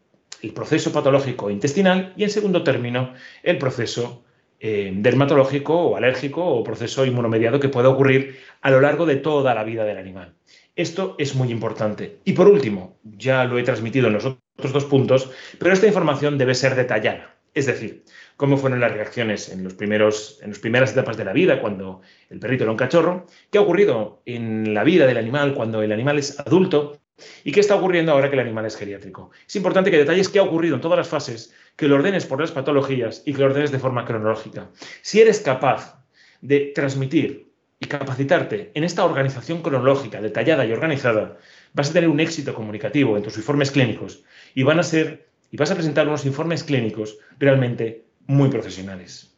el 0.43 0.53
proceso 0.55 0.91
patológico 0.91 1.51
intestinal 1.51 2.15
y, 2.17 2.25
en 2.25 2.31
segundo 2.31 2.63
término, 2.63 3.13
el 3.43 3.59
proceso 3.59 4.25
eh, 4.61 4.91
dermatológico 4.93 5.75
o 5.75 5.97
alérgico 5.97 6.45
o 6.45 6.65
proceso 6.65 7.07
inmunomediado 7.07 7.61
que 7.61 7.69
pueda 7.69 7.89
ocurrir 7.89 8.39
a 8.61 8.71
lo 8.71 8.81
largo 8.81 9.07
de 9.07 9.17
toda 9.17 9.55
la 9.55 9.63
vida 9.63 9.85
del 9.85 9.99
animal. 9.99 10.35
Esto 10.75 11.15
es 11.19 11.35
muy 11.35 11.51
importante. 11.51 12.19
Y 12.25 12.33
por 12.33 12.49
último, 12.49 12.99
ya 13.03 13.45
lo 13.45 13.59
he 13.59 13.63
transmitido 13.63 14.09
en 14.09 14.15
los 14.15 14.25
otros 14.25 14.73
dos 14.73 14.85
puntos, 14.85 15.31
pero 15.59 15.73
esta 15.73 15.87
información 15.87 16.39
debe 16.39 16.55
ser 16.55 16.75
detallada. 16.75 17.37
Es 17.55 17.67
decir, 17.67 18.05
cómo 18.37 18.57
fueron 18.57 18.81
las 18.81 18.93
reacciones 18.93 19.49
en, 19.49 19.65
los 19.65 19.75
primeros, 19.75 20.39
en 20.43 20.51
las 20.51 20.59
primeras 20.59 20.93
etapas 20.93 21.17
de 21.17 21.25
la 21.25 21.33
vida, 21.33 21.61
cuando 21.61 22.01
el 22.29 22.39
perrito 22.39 22.65
era 22.65 22.71
un 22.71 22.77
cachorro, 22.77 23.27
qué 23.51 23.59
ha 23.59 23.63
ocurrido 23.63 24.23
en 24.27 24.75
la 24.75 24.85
vida 24.85 25.07
del 25.07 25.17
animal 25.17 25.55
cuando 25.55 25.83
el 25.83 25.93
animal 25.93 26.19
es 26.19 26.39
adulto 26.39 27.01
¿Y 27.45 27.53
qué 27.53 27.61
está 27.61 27.75
ocurriendo 27.75 28.13
ahora 28.13 28.29
que 28.29 28.37
el 28.37 28.41
animal 28.41 28.67
es 28.67 28.77
geriátrico? 28.77 29.31
Es 29.47 29.57
importante 29.57 29.91
que 29.91 29.99
detalles 29.99 30.29
qué 30.29 30.39
ha 30.39 30.43
ocurrido 30.43 30.77
en 30.77 30.81
todas 30.81 30.99
las 30.99 31.09
fases, 31.09 31.53
que 31.79 31.87
lo 31.87 31.95
ordenes 31.95 32.27
por 32.27 32.41
las 32.41 32.51
patologías 32.51 33.23
y 33.25 33.33
que 33.33 33.39
lo 33.39 33.47
ordenes 33.47 33.71
de 33.71 33.79
forma 33.79 34.05
cronológica. 34.05 34.69
Si 35.01 35.21
eres 35.21 35.39
capaz 35.39 36.05
de 36.41 36.73
transmitir 36.75 37.53
y 37.79 37.87
capacitarte 37.87 38.73
en 38.75 38.83
esta 38.83 39.05
organización 39.05 39.63
cronológica, 39.63 40.21
detallada 40.21 40.67
y 40.67 40.73
organizada, 40.73 41.39
vas 41.75 41.91
a 41.91 41.93
tener 41.93 42.09
un 42.09 42.19
éxito 42.19 42.53
comunicativo 42.53 43.17
en 43.17 43.23
tus 43.23 43.37
informes 43.37 43.71
clínicos 43.71 44.25
y 44.57 44.69
a 44.69 44.83
ser 44.83 45.29
y 45.53 45.57
vas 45.57 45.71
a 45.71 45.77
presentar 45.77 46.09
unos 46.09 46.27
informes 46.27 46.65
clínicos 46.65 47.19
realmente 47.39 48.07
muy 48.27 48.49
profesionales. 48.49 49.37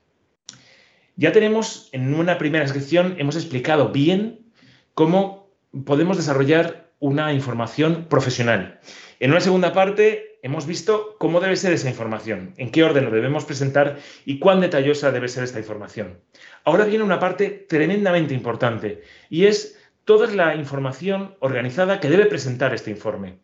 Ya 1.17 1.33
tenemos 1.33 1.91
en 1.93 2.15
una 2.15 2.39
primera 2.39 2.67
sección 2.67 3.17
hemos 3.19 3.37
explicado 3.37 3.91
bien 3.91 4.47
cómo 4.95 5.53
podemos 5.85 6.17
desarrollar 6.17 6.90
una 7.01 7.33
información 7.33 8.07
profesional. 8.09 8.79
En 9.19 9.33
una 9.33 9.41
segunda 9.41 9.73
parte 9.73 10.39
hemos 10.43 10.67
visto 10.67 11.17
cómo 11.19 11.41
debe 11.41 11.57
ser 11.57 11.73
esa 11.73 11.89
información, 11.89 12.55
en 12.57 12.71
qué 12.71 12.85
orden 12.85 13.07
lo 13.07 13.11
debemos 13.11 13.45
presentar 13.45 13.99
y 14.25 14.39
cuán 14.39 14.61
detallosa 14.61 15.11
debe 15.11 15.29
ser 15.29 15.45
esta 15.45 15.59
información. 15.59 16.21
Ahora 16.65 16.85
viene 16.85 17.05
una 17.05 17.19
parte 17.19 17.67
tremendamente 17.69 18.35
importante 18.35 19.03
y 19.29 19.47
es 19.47 19.79
toda 20.05 20.27
la 20.29 20.55
información 20.55 21.35
organizada 21.41 22.01
que 22.01 22.09
debe 22.09 22.27
presentar 22.27 22.75
este 22.75 22.91
informe. 22.91 23.39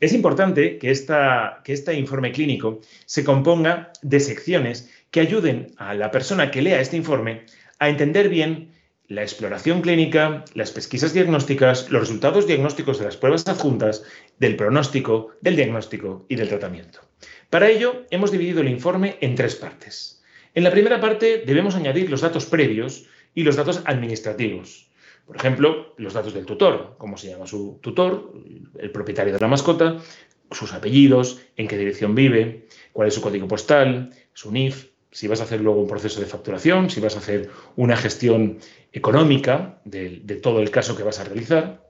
Es 0.00 0.12
importante 0.12 0.78
que, 0.78 0.92
que 1.64 1.72
este 1.72 1.94
informe 1.94 2.32
clínico 2.32 2.80
se 3.04 3.22
componga 3.22 3.92
de 4.02 4.18
secciones 4.20 4.90
que 5.10 5.20
ayuden 5.20 5.74
a 5.76 5.94
la 5.94 6.10
persona 6.10 6.50
que 6.50 6.62
lea 6.62 6.80
este 6.80 6.96
informe 6.96 7.44
a 7.78 7.88
entender 7.88 8.28
bien 8.28 8.69
la 9.10 9.22
exploración 9.22 9.82
clínica, 9.82 10.44
las 10.54 10.70
pesquisas 10.70 11.12
diagnósticas, 11.12 11.90
los 11.90 12.02
resultados 12.02 12.46
diagnósticos 12.46 13.00
de 13.00 13.06
las 13.06 13.16
pruebas 13.16 13.46
adjuntas, 13.48 14.04
del 14.38 14.54
pronóstico, 14.54 15.32
del 15.40 15.56
diagnóstico 15.56 16.26
y 16.28 16.36
del 16.36 16.48
tratamiento. 16.48 17.00
Para 17.50 17.68
ello, 17.68 18.06
hemos 18.10 18.30
dividido 18.30 18.60
el 18.60 18.68
informe 18.68 19.18
en 19.20 19.34
tres 19.34 19.56
partes. 19.56 20.22
En 20.54 20.62
la 20.62 20.70
primera 20.70 21.00
parte 21.00 21.42
debemos 21.44 21.74
añadir 21.74 22.08
los 22.08 22.20
datos 22.20 22.46
previos 22.46 23.06
y 23.34 23.42
los 23.42 23.56
datos 23.56 23.82
administrativos. 23.84 24.88
Por 25.26 25.34
ejemplo, 25.34 25.92
los 25.96 26.14
datos 26.14 26.32
del 26.32 26.46
tutor, 26.46 26.94
cómo 26.96 27.16
se 27.16 27.30
llama 27.30 27.48
su 27.48 27.80
tutor, 27.82 28.32
el 28.78 28.92
propietario 28.92 29.32
de 29.32 29.40
la 29.40 29.48
mascota, 29.48 29.98
sus 30.52 30.72
apellidos, 30.72 31.40
en 31.56 31.66
qué 31.66 31.76
dirección 31.76 32.14
vive, 32.14 32.68
cuál 32.92 33.08
es 33.08 33.14
su 33.14 33.20
código 33.20 33.48
postal, 33.48 34.10
su 34.34 34.52
NIF, 34.52 34.90
si 35.12 35.28
vas 35.28 35.40
a 35.40 35.44
hacer 35.44 35.60
luego 35.60 35.80
un 35.80 35.88
proceso 35.88 36.20
de 36.20 36.26
facturación, 36.26 36.90
si 36.90 37.00
vas 37.00 37.16
a 37.16 37.18
hacer 37.18 37.50
una 37.76 37.96
gestión 37.96 38.58
económica 38.92 39.80
de, 39.84 40.20
todo 40.42 40.60
el 40.60 40.70
caso 40.70 40.96
que 40.96 41.02
vas 41.02 41.18
a 41.20 41.24
realizar. 41.24 41.86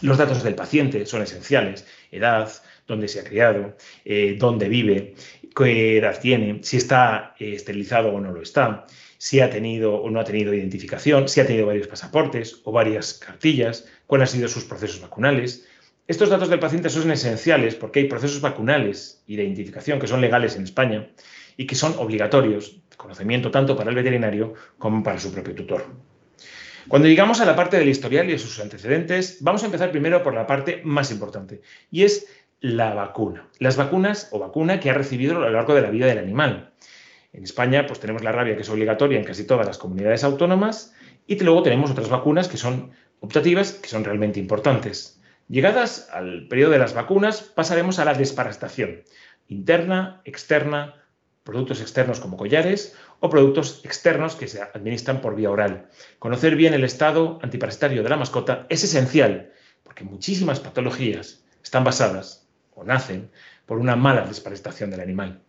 Los 0.00 0.18
datos 0.18 0.42
del 0.42 0.54
paciente 0.54 1.06
son 1.06 1.22
esenciales, 1.22 1.86
edad, 2.10 2.50
dónde 2.86 3.08
se 3.08 3.20
ha 3.20 3.24
criado, 3.24 3.76
eh, 4.04 4.36
dónde 4.38 4.68
vive, 4.68 5.14
qué 5.54 5.98
edad 5.98 6.18
tiene, 6.20 6.60
si 6.62 6.78
está 6.78 7.34
eh, 7.38 7.54
esterilizado 7.54 8.12
o 8.12 8.20
no 8.20 8.32
lo 8.32 8.42
está, 8.42 8.86
si 9.18 9.40
ha 9.40 9.48
tenido 9.48 9.94
o 9.94 10.10
no 10.10 10.20
ha 10.20 10.24
tenido 10.24 10.52
identificación, 10.52 11.28
si 11.28 11.40
ha 11.40 11.46
tenido 11.46 11.66
varios 11.66 11.86
pasaportes 11.86 12.60
o 12.64 12.72
varias 12.72 13.14
cartillas, 13.14 13.86
cuáles 14.06 14.30
han 14.30 14.36
sido 14.36 14.48
sus 14.48 14.64
procesos 14.64 15.00
vacunales. 15.00 15.66
Estos 16.06 16.28
datos 16.28 16.50
del 16.50 16.58
paciente 16.58 16.90
son 16.90 17.10
esenciales 17.10 17.76
porque 17.76 18.00
hay 18.00 18.08
procesos 18.08 18.42
vacunales 18.42 19.22
y 19.26 19.36
de 19.36 19.44
identificación 19.44 19.98
que 19.98 20.06
son 20.06 20.20
legales 20.20 20.54
en 20.54 20.64
España 20.64 21.08
y 21.56 21.66
que 21.66 21.74
son 21.74 21.94
obligatorios 21.96 22.78
de 22.90 22.96
conocimiento 22.98 23.50
tanto 23.50 23.74
para 23.74 23.88
el 23.88 23.96
veterinario 23.96 24.52
como 24.76 25.02
para 25.02 25.18
su 25.18 25.32
propio 25.32 25.54
tutor. 25.54 25.86
Cuando 26.88 27.08
llegamos 27.08 27.40
a 27.40 27.46
la 27.46 27.56
parte 27.56 27.78
del 27.78 27.88
historial 27.88 28.28
y 28.28 28.32
de 28.32 28.38
sus 28.38 28.60
antecedentes, 28.60 29.38
vamos 29.40 29.62
a 29.62 29.66
empezar 29.66 29.90
primero 29.92 30.22
por 30.22 30.34
la 30.34 30.46
parte 30.46 30.82
más 30.84 31.10
importante 31.10 31.62
y 31.90 32.02
es 32.02 32.26
la 32.60 32.92
vacuna. 32.92 33.48
Las 33.58 33.78
vacunas 33.78 34.28
o 34.30 34.38
vacuna 34.38 34.80
que 34.80 34.90
ha 34.90 34.94
recibido 34.94 35.38
a 35.38 35.40
lo 35.40 35.50
largo 35.50 35.74
de 35.74 35.80
la 35.80 35.90
vida 35.90 36.04
del 36.06 36.18
animal. 36.18 36.74
En 37.32 37.44
España, 37.44 37.86
pues 37.86 38.00
tenemos 38.00 38.22
la 38.22 38.32
rabia 38.32 38.56
que 38.56 38.62
es 38.62 38.68
obligatoria 38.68 39.18
en 39.18 39.24
casi 39.24 39.46
todas 39.46 39.66
las 39.66 39.78
comunidades 39.78 40.22
autónomas 40.22 40.94
y 41.26 41.42
luego 41.42 41.62
tenemos 41.62 41.90
otras 41.90 42.10
vacunas 42.10 42.48
que 42.48 42.58
son 42.58 42.90
optativas, 43.20 43.72
que 43.72 43.88
son 43.88 44.04
realmente 44.04 44.38
importantes. 44.38 45.18
Llegadas 45.48 46.08
al 46.10 46.48
periodo 46.48 46.72
de 46.72 46.78
las 46.78 46.94
vacunas, 46.94 47.42
pasaremos 47.42 47.98
a 47.98 48.04
la 48.04 48.14
desparasitación 48.14 49.02
interna, 49.46 50.22
externa, 50.24 51.04
productos 51.42 51.82
externos 51.82 52.18
como 52.18 52.38
collares 52.38 52.96
o 53.20 53.28
productos 53.28 53.82
externos 53.84 54.36
que 54.36 54.48
se 54.48 54.62
administran 54.62 55.20
por 55.20 55.36
vía 55.36 55.50
oral. 55.50 55.88
Conocer 56.18 56.56
bien 56.56 56.72
el 56.72 56.84
estado 56.84 57.38
antiparasitario 57.42 58.02
de 58.02 58.08
la 58.08 58.16
mascota 58.16 58.66
es 58.70 58.82
esencial 58.84 59.52
porque 59.82 60.04
muchísimas 60.04 60.60
patologías 60.60 61.44
están 61.62 61.84
basadas 61.84 62.48
o 62.74 62.82
nacen 62.82 63.30
por 63.66 63.78
una 63.78 63.96
mala 63.96 64.22
desparasitación 64.22 64.90
del 64.90 65.00
animal. 65.00 65.43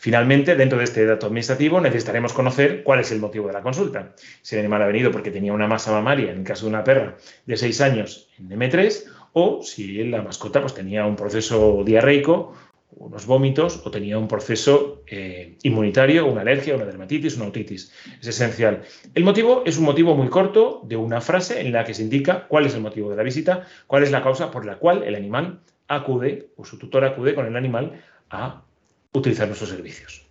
Finalmente, 0.00 0.54
dentro 0.54 0.78
de 0.78 0.84
este 0.84 1.04
dato 1.04 1.26
administrativo 1.26 1.80
necesitaremos 1.80 2.32
conocer 2.32 2.84
cuál 2.84 3.00
es 3.00 3.10
el 3.10 3.18
motivo 3.18 3.48
de 3.48 3.52
la 3.52 3.62
consulta. 3.62 4.14
Si 4.42 4.54
el 4.54 4.60
animal 4.60 4.82
ha 4.82 4.86
venido 4.86 5.10
porque 5.10 5.32
tenía 5.32 5.52
una 5.52 5.66
masa 5.66 5.90
mamaria, 5.90 6.30
en 6.30 6.38
el 6.38 6.44
caso 6.44 6.66
de 6.66 6.70
una 6.70 6.84
perra 6.84 7.16
de 7.46 7.56
6 7.56 7.80
años 7.80 8.28
en 8.38 8.48
M3, 8.48 9.04
o 9.32 9.60
si 9.64 10.04
la 10.04 10.22
mascota 10.22 10.60
pues, 10.60 10.74
tenía 10.74 11.04
un 11.04 11.16
proceso 11.16 11.82
diarreico, 11.84 12.54
unos 12.92 13.26
vómitos, 13.26 13.82
o 13.84 13.90
tenía 13.90 14.18
un 14.18 14.28
proceso 14.28 15.02
eh, 15.08 15.56
inmunitario, 15.64 16.26
una 16.26 16.42
alergia, 16.42 16.76
una 16.76 16.84
dermatitis, 16.84 17.36
una 17.36 17.46
otitis. 17.46 17.92
Es 18.20 18.28
esencial. 18.28 18.82
El 19.16 19.24
motivo 19.24 19.64
es 19.66 19.78
un 19.78 19.84
motivo 19.84 20.14
muy 20.14 20.28
corto 20.28 20.80
de 20.84 20.96
una 20.96 21.20
frase 21.20 21.60
en 21.60 21.72
la 21.72 21.84
que 21.84 21.94
se 21.94 22.02
indica 22.02 22.46
cuál 22.46 22.66
es 22.66 22.74
el 22.74 22.82
motivo 22.82 23.10
de 23.10 23.16
la 23.16 23.24
visita, 23.24 23.66
cuál 23.88 24.04
es 24.04 24.12
la 24.12 24.22
causa 24.22 24.52
por 24.52 24.64
la 24.64 24.78
cual 24.78 25.02
el 25.02 25.16
animal 25.16 25.58
acude 25.88 26.50
o 26.56 26.64
su 26.64 26.78
tutor 26.78 27.04
acude 27.04 27.34
con 27.34 27.46
el 27.46 27.56
animal 27.56 28.00
a 28.30 28.62
utilizar 29.12 29.46
nuestros 29.46 29.70
servicios. 29.70 30.26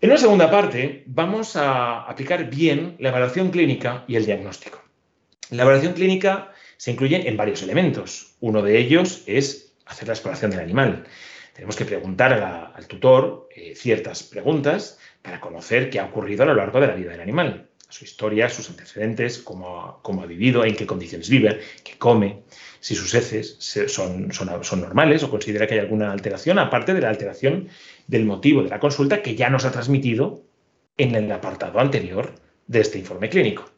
En 0.00 0.10
una 0.10 0.18
segunda 0.18 0.50
parte 0.50 1.04
vamos 1.06 1.56
a 1.56 2.02
aplicar 2.02 2.50
bien 2.50 2.96
la 2.98 3.08
evaluación 3.08 3.50
clínica 3.50 4.04
y 4.06 4.16
el 4.16 4.26
diagnóstico. 4.26 4.82
La 5.50 5.62
evaluación 5.62 5.94
clínica 5.94 6.52
se 6.76 6.90
incluye 6.90 7.28
en 7.28 7.36
varios 7.36 7.62
elementos. 7.62 8.36
Uno 8.40 8.62
de 8.62 8.78
ellos 8.78 9.22
es 9.26 9.74
hacer 9.86 10.08
la 10.08 10.14
exploración 10.14 10.50
del 10.50 10.60
animal. 10.60 11.06
Tenemos 11.54 11.76
que 11.76 11.86
preguntar 11.86 12.32
al 12.74 12.86
tutor 12.86 13.48
eh, 13.54 13.74
ciertas 13.74 14.22
preguntas 14.22 14.98
para 15.22 15.40
conocer 15.40 15.88
qué 15.88 15.98
ha 15.98 16.04
ocurrido 16.04 16.42
a 16.42 16.46
lo 16.46 16.54
largo 16.54 16.80
de 16.80 16.86
la 16.88 16.94
vida 16.94 17.12
del 17.12 17.20
animal. 17.22 17.70
Su 17.88 18.04
historia, 18.04 18.48
sus 18.48 18.68
antecedentes, 18.68 19.38
cómo, 19.38 20.00
ha 20.04 20.26
vivido, 20.26 20.64
en 20.64 20.74
qué 20.74 20.86
condiciones 20.86 21.28
vive, 21.28 21.60
qué 21.84 21.96
come 21.96 22.42
si 22.80 22.94
sus 22.94 23.14
heces 23.14 23.56
son, 23.88 24.32
son, 24.32 24.80
normales 24.80 25.22
o 25.22 25.30
considera 25.30 25.66
que 25.66 25.74
hay 25.74 25.80
alguna 25.80 26.10
alteración, 26.12 26.58
aparte 26.58 26.94
de 26.94 27.00
la 27.00 27.08
alteración 27.08 27.68
del 28.06 28.24
motivo 28.24 28.62
de 28.62 28.70
la 28.70 28.80
consulta 28.80 29.22
que 29.22 29.34
ya 29.34 29.50
nos 29.50 29.64
ha 29.64 29.72
transmitido 29.72 30.42
en 30.96 31.14
el 31.14 31.30
apartado 31.30 31.78
anterior 31.78 32.34
de 32.66 32.80
este 32.80 32.98
informe 32.98 33.28
clínico. 33.28 33.70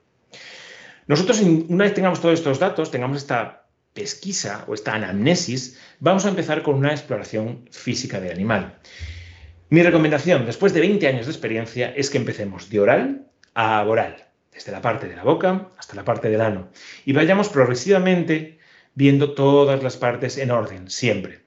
Nosotros, 1.06 1.40
una 1.40 1.84
vez 1.84 1.94
tengamos 1.94 2.20
todos 2.20 2.34
estos 2.34 2.58
datos, 2.58 2.90
tengamos 2.90 3.18
esta 3.18 3.68
pesquisa 3.94 4.64
o 4.68 4.74
esta 4.74 4.94
anamnesis, 4.94 5.78
vamos 6.00 6.26
a 6.26 6.28
empezar 6.28 6.62
con 6.62 6.76
una 6.76 6.92
exploración 6.92 7.68
física 7.70 8.20
del 8.20 8.32
animal. 8.32 8.78
Mi 9.70 9.82
recomendación, 9.82 10.46
después 10.46 10.72
de 10.72 10.80
20 10.80 11.06
años 11.08 11.26
de 11.26 11.32
experiencia, 11.32 11.92
es 11.96 12.10
que 12.10 12.18
empecemos 12.18 12.70
de 12.70 12.80
oral 12.80 13.27
a 13.60 13.82
oral, 13.82 14.14
desde 14.52 14.70
la 14.70 14.80
parte 14.80 15.08
de 15.08 15.16
la 15.16 15.24
boca 15.24 15.70
hasta 15.76 15.96
la 15.96 16.04
parte 16.04 16.30
del 16.30 16.42
ano, 16.42 16.68
y 17.04 17.12
vayamos 17.12 17.48
progresivamente 17.48 18.60
viendo 18.94 19.32
todas 19.32 19.82
las 19.82 19.96
partes 19.96 20.38
en 20.38 20.52
orden, 20.52 20.88
siempre. 20.88 21.40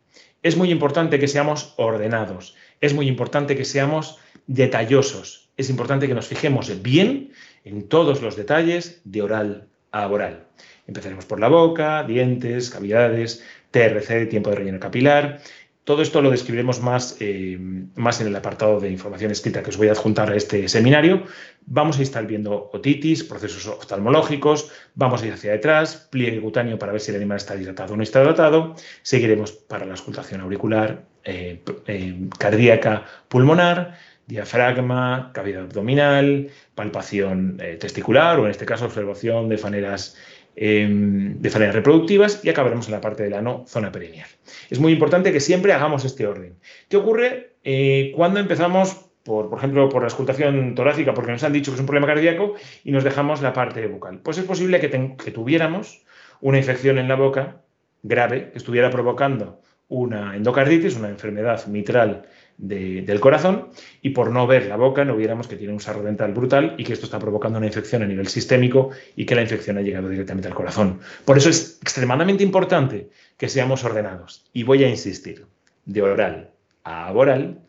Es 0.44 0.58
muy 0.58 0.72
importante 0.72 1.20
que 1.20 1.30
seamos 1.30 1.74
ordenados, 1.78 2.58
es 2.82 2.94
muy 2.94 3.08
importante 3.08 3.56
que 3.56 3.64
seamos 3.64 4.20
detallosos, 4.46 5.52
es 5.56 5.70
importante 5.70 6.10
que 6.10 6.14
nos 6.14 6.28
fijemos 6.28 6.82
bien 6.82 7.32
en 7.64 7.88
todos 7.88 8.22
los 8.22 8.36
detalles 8.36 9.00
de 9.06 9.22
oral 9.22 9.70
a 9.94 10.06
oral. 10.10 10.48
Empezaremos 10.88 11.24
por 11.24 11.40
la 11.40 11.48
boca, 11.48 12.04
dientes, 12.04 12.72
cavidades, 12.72 13.42
TRC, 13.72 14.26
tiempo 14.26 14.50
de 14.50 14.58
relleno 14.58 14.82
capilar, 14.82 15.40
todo 15.84 16.04
esto 16.04 16.22
lo 16.22 16.30
describiremos 16.30 16.80
más, 16.80 17.18
eh, 17.20 17.58
más 17.96 18.22
en 18.22 18.28
el 18.28 18.36
apartado 18.36 18.80
de 18.80 18.90
información 18.90 19.32
escrita 19.32 19.64
que 19.64 19.72
os 19.72 19.78
voy 19.78 19.88
a 19.88 19.94
adjuntar 19.94 20.32
a 20.32 20.36
este 20.36 20.70
seminario. 20.70 21.24
Vamos 21.66 21.98
a 21.98 22.04
estar 22.04 22.26
viendo 22.28 22.70
otitis, 22.72 23.24
procesos 23.24 23.66
oftalmológicos, 23.66 24.72
vamos 24.94 25.24
a 25.24 25.28
ir 25.28 25.34
hacia 25.34 25.52
detrás, 25.52 26.08
pliegue 26.12 26.40
cutáneo 26.40 26.78
para 26.78 26.92
ver 26.92 27.02
si 27.02 27.10
el 27.10 27.18
animal 27.18 27.38
está 27.38 27.56
dilatado 27.56 27.96
o 27.96 27.98
no 27.98 28.04
está 28.04 28.22
dilatado. 28.22 28.76
Seguiremos 29.02 29.54
para 29.54 29.86
la 29.86 29.94
auscultación 29.94 30.42
auricular, 30.42 31.04
eh, 31.24 31.64
eh, 31.88 32.30
cardíaca, 32.38 33.06
pulmonar, 33.28 33.98
diafragma, 34.28 35.32
cavidad 35.34 35.64
abdominal, 35.64 36.50
palpación 36.76 37.58
testicular 37.80 38.40
o 38.40 38.46
en 38.46 38.52
este 38.52 38.66
caso 38.66 38.86
observación 38.86 39.50
de 39.50 39.58
faneras 39.58 40.16
Em, 40.56 41.42
de 41.42 41.50
faneras 41.50 41.76
reproductivas 41.76 42.44
y 42.44 42.50
acabaremos 42.50 42.88
en 42.88 42.92
la 42.92 43.02
parte 43.02 43.24
del 43.24 43.34
ano, 43.34 43.64
zona 43.68 43.92
perineal. 43.92 44.28
Es 44.70 44.80
muy 44.80 44.92
importante 44.92 45.32
que 45.32 45.40
siempre 45.40 45.72
hagamos 45.72 46.04
este 46.04 46.28
orden. 46.28 46.58
¿Qué 46.90 46.98
ocurre 46.98 47.54
eh, 47.64 48.12
cuando 48.16 48.42
empezamos, 48.42 48.94
por, 49.24 49.50
por 49.50 49.60
ejemplo, 49.60 49.88
por 49.88 50.02
la 50.02 50.10
escultación 50.10 50.76
torácica, 50.76 51.14
porque 51.14 51.32
nos 51.32 51.44
han 51.44 51.54
dicho 51.54 51.72
que 51.72 51.76
es 51.76 51.80
un 51.80 51.86
problema 51.86 52.08
cardíaco 52.08 52.56
y 52.84 52.92
nos 52.92 53.06
dejamos 53.06 53.42
la 53.42 53.54
parte 53.54 53.88
bucal? 53.88 54.20
Pues 54.20 54.40
es 54.40 54.44
posible 54.44 54.82
que, 54.82 54.90
que 54.90 55.32
tuviéramos 55.32 56.04
una 56.42 56.58
infección 56.58 56.98
en 56.98 57.08
la 57.08 57.16
boca 57.16 57.62
grave 58.04 58.52
que 58.52 58.58
estuviera 58.58 58.90
provocando 58.90 59.62
una 59.88 60.36
endocarditis, 60.36 60.98
una 60.98 61.10
enfermedad 61.10 61.66
mitral 61.68 62.28
del 62.62 63.20
corazón, 63.20 63.70
y 64.04 64.12
por 64.12 64.32
no 64.32 64.46
ver 64.46 64.68
la 64.68 64.78
boca 64.78 65.04
no 65.04 65.16
viéramos 65.16 65.48
que 65.48 65.56
tiene 65.56 65.74
un 65.74 65.80
sarro 65.80 66.04
dental 66.04 66.32
brutal 66.32 66.76
y 66.78 66.84
que 66.84 66.94
esto 66.94 67.06
está 67.06 67.18
provocando 67.18 67.58
una 67.58 67.66
infección 67.66 68.04
a 68.04 68.06
nivel 68.06 68.28
sistémico 68.28 68.92
y 69.16 69.26
que 69.26 69.34
la 69.34 69.42
infección 69.42 69.80
ha 69.80 69.82
llegado 69.82 70.08
directamente 70.10 70.48
al 70.48 70.54
corazón. 70.54 71.00
Por 71.26 71.38
eso 71.38 71.50
es 71.50 71.80
extremadamente 71.82 72.44
importante 72.44 73.10
que 73.38 73.50
seamos 73.50 73.84
ordenados. 73.84 74.46
Y 74.54 74.62
voy 74.62 74.84
a 74.84 74.90
insistir, 74.90 75.48
de 75.86 76.02
oral 76.04 76.52
a 76.84 77.12
oral 77.12 77.60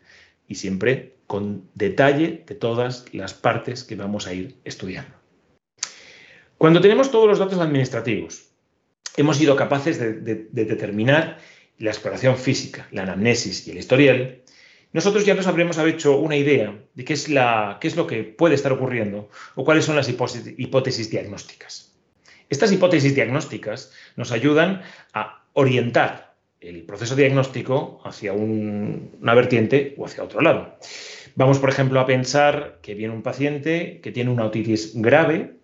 y 0.47 0.55
siempre 0.55 1.15
con 1.27 1.67
detalle 1.73 2.43
de 2.45 2.55
todas 2.55 3.05
las 3.13 3.33
partes 3.33 3.83
que 3.83 3.95
vamos 3.95 4.27
a 4.27 4.33
ir 4.33 4.57
estudiando. 4.63 5.15
Cuando 6.57 6.81
tenemos 6.81 7.11
todos 7.11 7.27
los 7.27 7.39
datos 7.39 7.59
administrativos, 7.59 8.51
hemos 9.17 9.37
sido 9.37 9.55
capaces 9.55 9.99
de, 9.99 10.47
determinar 10.51 11.39
la 11.79 11.91
exploración 11.91 12.37
física, 12.37 12.87
la 12.91 13.03
anamnesis 13.03 13.67
y 13.67 13.71
el 13.71 13.77
historial, 13.77 14.43
nosotros 14.93 15.25
ya 15.25 15.33
nos 15.33 15.47
habremos 15.47 15.77
hecho 15.79 16.17
una 16.17 16.37
idea 16.37 16.79
de 16.93 17.03
qué 17.03 17.13
es, 17.13 17.27
lo 17.29 18.07
que 18.07 18.23
puede 18.23 18.55
estar 18.55 18.71
ocurriendo 18.71 19.29
o 19.55 19.65
cuáles 19.65 19.85
son 19.85 19.95
las 19.95 20.07
hipótesis 20.09 21.09
diagnósticas. 21.09 21.93
Estas 22.49 22.71
hipótesis 22.71 23.15
diagnósticas 23.15 23.91
nos 24.15 24.31
ayudan 24.31 24.83
a 25.13 25.43
orientar 25.53 26.35
el 26.61 26.83
proceso 26.83 27.15
diagnóstico 27.15 28.01
hacia 28.05 28.33
una 28.33 29.33
vertiente 29.33 29.95
o 29.97 30.05
hacia 30.05 30.23
otro 30.23 30.41
lado. 30.41 30.77
Vamos, 31.35 31.57
por 31.57 31.69
ejemplo, 31.69 31.99
a 31.99 32.05
pensar 32.05 32.77
que 32.81 32.93
viene 32.93 33.13
un 33.13 33.23
paciente 33.23 33.99
que 34.01 34.11
tiene 34.11 34.29
una 34.29 34.45
otitis 34.45 34.93
grave. 34.93 35.55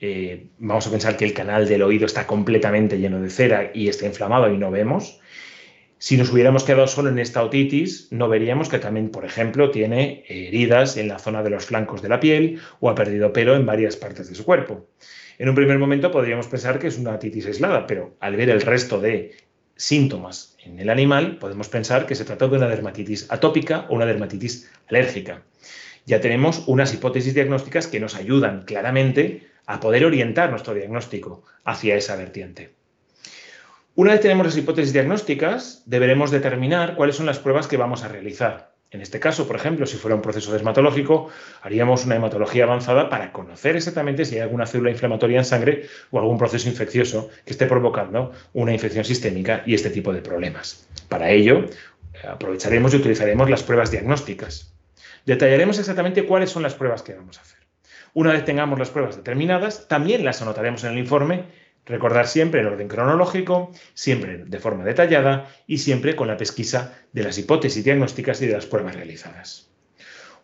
Eh, 0.00 0.46
vamos 0.58 0.86
a 0.86 0.90
pensar 0.90 1.16
que 1.16 1.24
el 1.24 1.34
canal 1.34 1.66
del 1.68 1.82
oído 1.82 2.06
está 2.06 2.26
completamente 2.26 2.98
lleno 2.98 3.20
de 3.20 3.30
cera 3.30 3.72
y 3.74 3.88
está 3.88 4.06
inflamado 4.06 4.52
y 4.52 4.56
no 4.56 4.70
vemos. 4.70 5.20
Si 6.00 6.16
nos 6.16 6.32
hubiéramos 6.32 6.62
quedado 6.62 6.86
solo 6.86 7.08
en 7.08 7.18
esta 7.18 7.42
otitis, 7.42 8.06
no 8.12 8.28
veríamos 8.28 8.68
que 8.68 8.78
también, 8.78 9.10
por 9.10 9.24
ejemplo, 9.24 9.72
tiene 9.72 10.24
heridas 10.28 10.96
en 10.96 11.08
la 11.08 11.18
zona 11.18 11.42
de 11.42 11.50
los 11.50 11.66
flancos 11.66 12.02
de 12.02 12.08
la 12.08 12.20
piel 12.20 12.60
o 12.78 12.88
ha 12.88 12.94
perdido 12.94 13.32
pelo 13.32 13.56
en 13.56 13.66
varias 13.66 13.96
partes 13.96 14.28
de 14.28 14.36
su 14.36 14.44
cuerpo. 14.44 14.86
En 15.38 15.48
un 15.48 15.56
primer 15.56 15.76
momento 15.78 16.12
podríamos 16.12 16.46
pensar 16.46 16.78
que 16.78 16.86
es 16.86 16.98
una 16.98 17.14
otitis 17.14 17.46
aislada, 17.46 17.88
pero 17.88 18.16
al 18.20 18.36
ver 18.36 18.48
el 18.48 18.60
resto 18.60 19.00
de 19.00 19.32
síntomas 19.74 20.56
en 20.64 20.78
el 20.78 20.88
animal, 20.88 21.38
podemos 21.38 21.68
pensar 21.68 22.06
que 22.06 22.14
se 22.14 22.24
trata 22.24 22.46
de 22.46 22.56
una 22.56 22.68
dermatitis 22.68 23.26
atópica 23.28 23.86
o 23.88 23.96
una 23.96 24.06
dermatitis 24.06 24.70
alérgica. 24.88 25.42
Ya 26.06 26.20
tenemos 26.20 26.62
unas 26.68 26.94
hipótesis 26.94 27.34
diagnósticas 27.34 27.88
que 27.88 27.98
nos 27.98 28.14
ayudan 28.14 28.62
claramente 28.66 29.48
a 29.66 29.80
poder 29.80 30.04
orientar 30.04 30.50
nuestro 30.50 30.74
diagnóstico 30.74 31.42
hacia 31.64 31.96
esa 31.96 32.14
vertiente. 32.14 32.77
Una 33.98 34.12
vez 34.12 34.20
tenemos 34.20 34.46
las 34.46 34.56
hipótesis 34.56 34.92
diagnósticas, 34.92 35.82
deberemos 35.84 36.30
determinar 36.30 36.94
cuáles 36.94 37.16
son 37.16 37.26
las 37.26 37.40
pruebas 37.40 37.66
que 37.66 37.76
vamos 37.76 38.04
a 38.04 38.08
realizar. 38.08 38.70
En 38.92 39.00
este 39.00 39.18
caso, 39.18 39.48
por 39.48 39.56
ejemplo, 39.56 39.86
si 39.86 39.96
fuera 39.96 40.14
un 40.14 40.22
proceso 40.22 40.52
dermatológico, 40.52 41.30
haríamos 41.62 42.04
una 42.04 42.14
hematología 42.14 42.62
avanzada 42.62 43.10
para 43.10 43.32
conocer 43.32 43.74
exactamente 43.74 44.24
si 44.24 44.36
hay 44.36 44.42
alguna 44.42 44.66
célula 44.66 44.92
inflamatoria 44.92 45.38
en 45.38 45.44
sangre 45.44 45.86
o 46.12 46.20
algún 46.20 46.38
proceso 46.38 46.68
infeccioso 46.68 47.28
que 47.44 47.50
esté 47.50 47.66
provocando 47.66 48.30
una 48.52 48.72
infección 48.72 49.04
sistémica 49.04 49.64
y 49.66 49.74
este 49.74 49.90
tipo 49.90 50.12
de 50.12 50.22
problemas. 50.22 50.88
Para 51.08 51.30
ello, 51.30 51.64
aprovecharemos 52.24 52.94
y 52.94 52.98
utilizaremos 52.98 53.50
las 53.50 53.64
pruebas 53.64 53.90
diagnósticas. 53.90 54.76
Detallaremos 55.26 55.76
exactamente 55.80 56.24
cuáles 56.24 56.50
son 56.50 56.62
las 56.62 56.74
pruebas 56.74 57.02
que 57.02 57.14
vamos 57.14 57.38
a 57.38 57.40
hacer. 57.40 57.58
Una 58.14 58.30
vez 58.32 58.44
tengamos 58.44 58.78
las 58.78 58.90
pruebas 58.90 59.16
determinadas, 59.16 59.88
también 59.88 60.24
las 60.24 60.40
anotaremos 60.40 60.84
en 60.84 60.92
el 60.92 60.98
informe 60.98 61.46
Recordar 61.88 62.28
siempre 62.28 62.60
en 62.60 62.66
orden 62.66 62.86
cronológico, 62.86 63.72
siempre 63.94 64.44
de 64.44 64.58
forma 64.58 64.84
detallada 64.84 65.48
y 65.66 65.78
siempre 65.78 66.14
con 66.14 66.28
la 66.28 66.36
pesquisa 66.36 66.98
de 67.12 67.22
las 67.22 67.38
hipótesis 67.38 67.82
diagnósticas 67.82 68.42
y 68.42 68.46
de 68.46 68.52
las 68.52 68.66
pruebas 68.66 68.94
realizadas. 68.94 69.70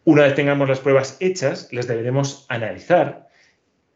Una 0.05 0.23
vez 0.23 0.35
tengamos 0.35 0.69
las 0.69 0.81
pruebas 0.81 1.19
hechas, 1.21 1.69
las 1.71 1.87
deberemos 1.87 2.47
analizar, 2.49 3.29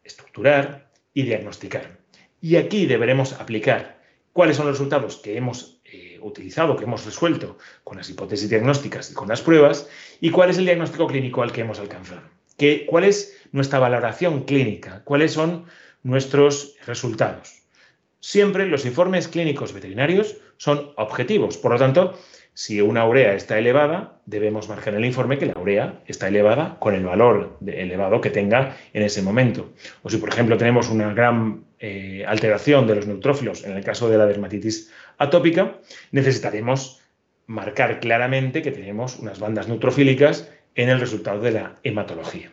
estructurar 0.03 0.89
y 1.13 1.23
diagnosticar. 1.23 1.97
Y 2.39 2.55
aquí 2.55 2.85
deberemos 2.85 3.33
aplicar 3.33 3.99
cuáles 4.31 4.55
son 4.55 4.67
los 4.67 4.75
resultados 4.75 5.17
que 5.17 5.35
hemos 5.35 5.81
eh, 5.85 6.19
utilizado, 6.21 6.75
que 6.75 6.83
hemos 6.83 7.05
resuelto 7.05 7.57
con 7.83 7.97
las 7.97 8.09
hipótesis 8.09 8.49
diagnósticas 8.49 9.11
y 9.11 9.13
con 9.15 9.27
las 9.27 9.41
pruebas, 9.41 9.89
y 10.21 10.29
cuál 10.29 10.51
es 10.51 10.57
el 10.59 10.65
diagnóstico 10.65 11.07
clínico 11.07 11.41
al 11.41 11.51
que 11.51 11.61
hemos 11.61 11.79
alcanzado. 11.79 12.21
¿Cuál 12.87 13.05
es 13.05 13.37
nuestra 13.51 13.79
valoración 13.79 14.43
clínica? 14.43 15.01
¿Cuáles 15.05 15.31
son 15.31 15.65
nuestros 16.03 16.75
resultados. 16.85 17.63
Siempre 18.19 18.67
los 18.67 18.85
informes 18.85 19.27
clínicos 19.27 19.73
veterinarios 19.73 20.37
son 20.57 20.91
objetivos, 20.97 21.57
por 21.57 21.71
lo 21.71 21.77
tanto, 21.77 22.19
si 22.53 22.81
una 22.81 23.05
urea 23.05 23.35
está 23.35 23.57
elevada, 23.57 24.19
debemos 24.25 24.67
marcar 24.67 24.93
en 24.93 24.99
el 24.99 25.05
informe 25.05 25.37
que 25.37 25.45
la 25.45 25.57
urea 25.57 26.03
está 26.07 26.27
elevada 26.27 26.77
con 26.79 26.93
el 26.93 27.05
valor 27.05 27.57
elevado 27.65 28.19
que 28.19 28.29
tenga 28.31 28.75
en 28.91 29.03
ese 29.03 29.21
momento. 29.21 29.71
O 30.03 30.09
si, 30.09 30.17
por 30.17 30.27
ejemplo, 30.27 30.57
tenemos 30.57 30.89
una 30.89 31.13
gran 31.13 31.63
eh, 31.79 32.25
alteración 32.27 32.85
de 32.85 32.95
los 32.95 33.07
neutrófilos, 33.07 33.63
en 33.63 33.77
el 33.77 33.83
caso 33.85 34.09
de 34.09 34.17
la 34.17 34.25
dermatitis 34.25 34.91
atópica, 35.17 35.77
necesitaremos 36.11 37.01
marcar 37.47 38.01
claramente 38.01 38.61
que 38.61 38.71
tenemos 38.71 39.17
unas 39.19 39.39
bandas 39.39 39.69
neutrofílicas 39.69 40.51
en 40.75 40.89
el 40.89 40.99
resultado 40.99 41.39
de 41.39 41.51
la 41.51 41.75
hematología. 41.83 42.51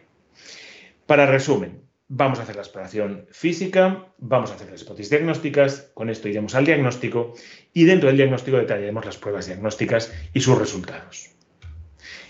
Para 1.06 1.26
resumen, 1.26 1.82
Vamos 2.08 2.38
a 2.38 2.42
hacer 2.42 2.54
la 2.54 2.62
exploración 2.62 3.26
física, 3.32 4.06
vamos 4.18 4.52
a 4.52 4.54
hacer 4.54 4.70
las 4.70 4.82
hipótesis 4.82 5.10
diagnósticas, 5.10 5.90
con 5.92 6.08
esto 6.08 6.28
iremos 6.28 6.54
al 6.54 6.64
diagnóstico 6.64 7.34
y 7.72 7.84
dentro 7.84 8.08
del 8.08 8.16
diagnóstico 8.16 8.58
detallaremos 8.58 9.04
las 9.04 9.16
pruebas 9.16 9.46
diagnósticas 9.46 10.12
y 10.32 10.40
sus 10.40 10.56
resultados. 10.56 11.30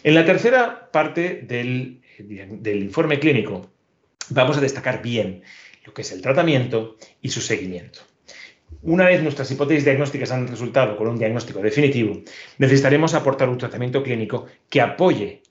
En 0.03 0.15
la 0.15 0.25
tercera 0.25 0.91
parte 0.91 1.43
del, 1.47 2.01
del 2.19 2.83
informe 2.85 3.21
clínico 3.21 3.71
vamos 4.31 4.57
a 4.57 4.63
destacar 4.63 5.03
bien 5.03 5.43
lo 5.85 5.93
que 5.93 6.01
es 6.01 6.11
el 6.11 6.23
tratamiento 6.23 6.97
y 7.21 7.29
su 7.29 7.43
seguimiento. 7.43 8.01
Una 8.81 9.05
vez 9.05 9.23
nuestras 9.23 9.51
hipótesis 9.51 9.85
diagnósticas 9.85 10.31
han 10.33 10.49
resultado 10.49 10.97
con 10.97 11.07
un 11.07 11.19
diagnóstico 11.19 11.61
definitivo, 11.61 12.23
necesitaremos 12.57 13.13
aportar 13.13 13.51
un 13.51 13.59
tratamiento 13.59 14.03
clínico 14.03 14.47
que 14.71 14.81
apoye 14.81 15.43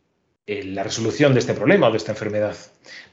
la 0.47 0.81
resolución 0.81 1.33
de 1.33 1.41
este 1.41 1.53
problema 1.53 1.87
o 1.87 1.91
de 1.91 1.97
esta 1.97 2.11
enfermedad. 2.11 2.55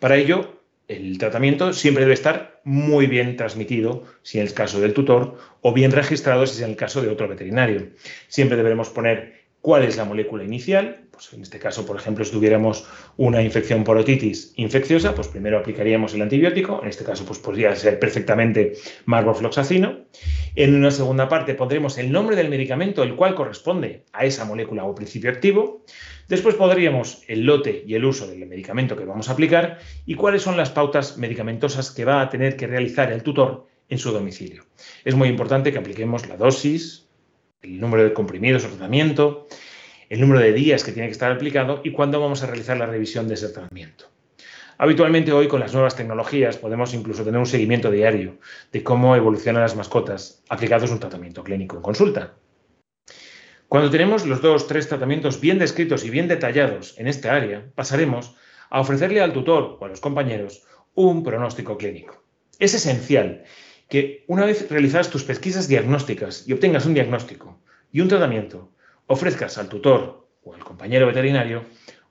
Para 0.01 0.17
ello, 0.17 0.62
el 0.89 1.19
tratamiento 1.19 1.73
siempre 1.73 2.05
debe 2.05 2.15
estar 2.15 2.61
muy 2.65 3.07
bien 3.07 3.37
transmitido, 3.37 4.05
si 4.23 4.39
en 4.39 4.47
el 4.47 4.55
caso 4.55 4.81
del 4.81 4.95
tutor, 4.95 5.39
o 5.61 5.73
bien 5.73 5.93
registrado 5.93 6.47
si 6.47 6.57
es 6.57 6.63
en 6.63 6.71
el 6.71 6.77
caso 6.77 7.03
de 7.03 7.09
otro 7.09 7.29
veterinario. 7.29 7.91
Siempre 8.29 8.57
deberemos 8.57 8.91
poner 8.91 9.43
cuál 9.63 9.85
es 9.85 9.97
la 9.97 10.05
molécula 10.05 10.45
inicial. 10.45 10.99
Pues 11.13 11.33
en 11.33 11.43
este 11.43 11.59
caso, 11.59 11.87
por 11.87 11.97
ejemplo, 11.97 12.25
si 12.25 12.33
tuviéramos 12.33 12.87
una 13.17 13.43
infección 13.43 13.85
por 13.85 13.97
otitis 13.97 14.53
infecciosa, 14.57 15.15
pues 15.15 15.29
primero 15.29 15.59
aplicaríamos 15.59 16.15
el 16.15 16.23
antibiótico. 16.23 16.81
En 16.83 16.89
este 16.89 17.05
caso, 17.05 17.25
pues 17.25 17.39
podría 17.39 17.75
ser 17.77 17.99
perfectamente 17.99 18.75
marbofloxacino. 19.05 20.01
En 20.57 20.75
una 20.75 20.91
segunda 20.91 21.29
parte 21.29 21.55
pondremos 21.55 21.97
el 21.99 22.11
nombre 22.11 22.35
del 22.35 22.49
medicamento, 22.49 23.03
el 23.03 23.15
cual 23.15 23.35
corresponde 23.35 24.05
a 24.13 24.25
esa 24.25 24.45
molécula 24.45 24.85
o 24.85 24.95
principio 24.95 25.31
activo. 25.31 25.85
Después 26.33 26.55
podríamos 26.55 27.25
el 27.29 27.45
lote 27.45 27.85
y 27.87 27.95
el 27.95 28.07
uso 28.07 28.27
del 28.27 28.47
medicamento 28.47 28.97
que 28.97 29.05
vamos 29.05 29.29
a 29.29 29.33
aplicar 29.33 29.81
y 30.07 30.15
cuáles 30.15 30.41
son 30.41 30.57
las 30.57 30.71
pautas 30.71 31.19
medicamentosas 31.19 31.91
que 31.91 32.07
va 32.07 32.23
a 32.23 32.31
tener 32.31 32.57
que 32.57 32.67
realizar 32.67 33.13
el 33.13 33.23
tutor 33.23 33.67
en 33.91 33.99
su 33.99 34.13
domicilio. 34.13 34.65
Es 35.05 35.15
muy 35.15 35.29
importante 35.29 35.73
que 35.73 35.79
apliquemos 35.79 36.27
la 36.29 36.39
dosis, 36.39 37.07
el 37.61 37.79
número 37.79 38.05
de 38.05 38.15
comprimidos 38.15 38.65
o 38.65 38.69
tratamiento, 38.69 39.47
el 40.09 40.23
número 40.23 40.41
de 40.41 40.55
días 40.55 40.85
que 40.85 40.93
tiene 40.93 41.09
que 41.09 41.13
estar 41.13 41.31
aplicado 41.31 41.83
y 41.85 41.91
cuándo 41.93 42.19
vamos 42.19 42.43
a 42.43 42.47
realizar 42.47 42.79
la 42.79 42.87
revisión 42.87 43.29
de 43.29 43.35
ese 43.35 43.51
tratamiento. 43.51 44.07
Habitualmente 44.79 45.35
hoy 45.35 45.49
con 45.49 45.61
las 45.61 45.75
nuevas 45.75 45.97
tecnologías 45.97 46.57
podemos 46.57 46.95
incluso 46.95 47.25
tener 47.25 47.41
un 47.41 47.45
seguimiento 47.45 47.91
diario 47.91 48.39
de 48.73 48.83
cómo 48.83 49.17
evolucionan 49.17 49.61
las 49.61 49.77
mascotas 49.77 50.43
aplicados 50.49 50.91
un 50.93 50.99
tratamiento 50.99 51.45
clínico 51.45 51.77
en 51.77 51.83
consulta. 51.83 52.33
Cuando 53.73 53.89
tenemos 53.89 54.27
los 54.27 54.43
dos, 54.43 54.67
tres 54.67 54.87
tratamientos 54.87 55.41
bien 55.41 55.59
descritos 55.59 56.05
y 56.05 56.11
bien 56.11 56.29
detallados 56.29 56.95
en 56.99 57.09
esta 57.09 57.35
área, 57.35 57.65
pasaremos 57.75 58.37
a 58.69 58.81
ofrecerle 58.83 59.23
al 59.23 59.33
tutor 59.33 59.79
o 59.81 59.85
a 59.87 59.89
los 59.89 59.99
compañeros 59.99 60.63
un 60.93 61.23
pronóstico 61.23 61.79
clínico. 61.79 62.23
Es 62.59 62.75
esencial 62.75 63.45
que 63.89 64.27
una 64.29 64.45
vez 64.45 64.71
realizadas 64.71 65.09
tus 65.09 65.25
pesquisas 65.25 65.69
diagnósticas 65.69 66.47
y 66.47 66.53
obtengas 66.53 66.85
un 66.85 66.93
diagnóstico 66.93 67.63
y 67.91 68.03
un 68.03 68.09
tratamiento, 68.09 68.73
ofrezcas 69.07 69.57
al 69.57 69.71
tutor 69.71 70.29
o 70.45 70.53
al 70.53 70.63
compañero 70.63 71.07
veterinario 71.07 71.65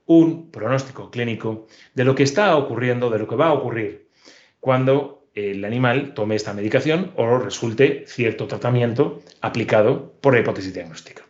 un 0.08 0.50
pronóstico 0.50 1.12
clínico 1.12 1.67
de 1.93 2.06
lo 2.06 2.15
que 2.15 2.24
está 2.24 2.58
ocurriendo, 2.58 3.12
de 3.12 3.19
lo 3.19 3.28
que 3.28 3.36
va 3.36 3.50
a 3.50 3.54
ocurrir 3.54 4.10
cuando 4.60 5.28
el 5.36 5.63
animal 5.63 6.15
tome 6.15 6.38
esta 6.38 6.56
medicación 6.56 7.12
o 7.17 7.38
resulte 7.38 8.06
cierto 8.08 8.47
tratamiento 8.47 9.21
aplicado 9.41 10.13
por 10.21 10.34
la 10.34 10.39
hipótesis 10.39 10.74
diagnóstica. 10.74 11.24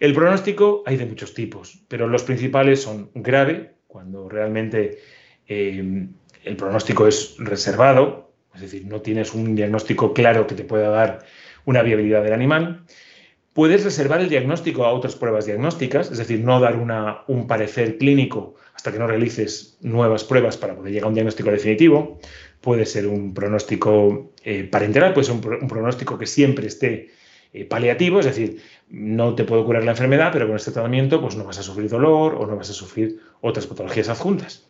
El 0.00 0.14
pronóstico 0.14 0.82
hay 0.86 0.96
de 0.96 1.06
muchos 1.06 1.34
tipos, 1.34 1.80
pero 1.88 2.06
los 2.08 2.22
principales 2.22 2.82
son 2.82 3.10
grave, 3.14 3.72
cuando 3.86 4.28
realmente 4.28 4.98
eh, 5.48 6.08
el 6.44 6.56
pronóstico 6.56 7.06
es 7.06 7.36
reservado, 7.38 8.32
es 8.54 8.60
decir, 8.62 8.86
no 8.86 9.00
tienes 9.00 9.34
un 9.34 9.54
diagnóstico 9.54 10.14
claro 10.14 10.46
que 10.46 10.54
te 10.54 10.64
pueda 10.64 10.88
dar 10.88 11.24
una 11.64 11.82
viabilidad 11.82 12.22
del 12.22 12.32
animal. 12.32 12.84
Puedes 13.52 13.84
reservar 13.84 14.20
el 14.20 14.28
diagnóstico 14.28 14.84
a 14.84 14.92
otras 14.92 15.16
pruebas 15.16 15.46
diagnósticas, 15.46 16.10
es 16.10 16.18
decir, 16.18 16.40
no 16.40 16.60
dar 16.60 16.76
una, 16.76 17.22
un 17.26 17.46
parecer 17.46 17.98
clínico 17.98 18.54
hasta 18.74 18.92
que 18.92 18.98
no 18.98 19.06
realices 19.06 19.78
nuevas 19.80 20.24
pruebas 20.24 20.58
para 20.58 20.76
poder 20.76 20.92
llegar 20.92 21.06
a 21.06 21.08
un 21.08 21.14
diagnóstico 21.14 21.50
definitivo. 21.50 22.18
Puede 22.60 22.84
ser 22.84 23.06
un 23.06 23.32
pronóstico 23.32 24.32
eh, 24.44 24.64
parenteral, 24.64 25.14
puede 25.14 25.26
ser 25.26 25.36
un, 25.36 25.68
pronóstico 25.68 26.18
que 26.18 26.26
siempre 26.26 26.66
esté 26.66 27.10
eh, 27.52 27.64
paliativo, 27.64 28.20
es 28.20 28.26
decir, 28.26 28.62
no 28.88 29.34
te 29.34 29.44
puedo 29.44 29.64
curar 29.64 29.84
la 29.84 29.92
enfermedad, 29.92 30.30
pero 30.32 30.46
con 30.46 30.56
este 30.56 30.70
tratamiento 30.70 31.20
pues 31.20 31.36
no 31.36 31.44
vas 31.44 31.58
a 31.58 31.62
sufrir 31.62 31.88
dolor 31.88 32.34
o 32.34 32.46
no 32.46 32.56
vas 32.56 32.70
a 32.70 32.74
sufrir 32.74 33.20
otras 33.40 33.66
patologías 33.66 34.08
adjuntas. 34.08 34.68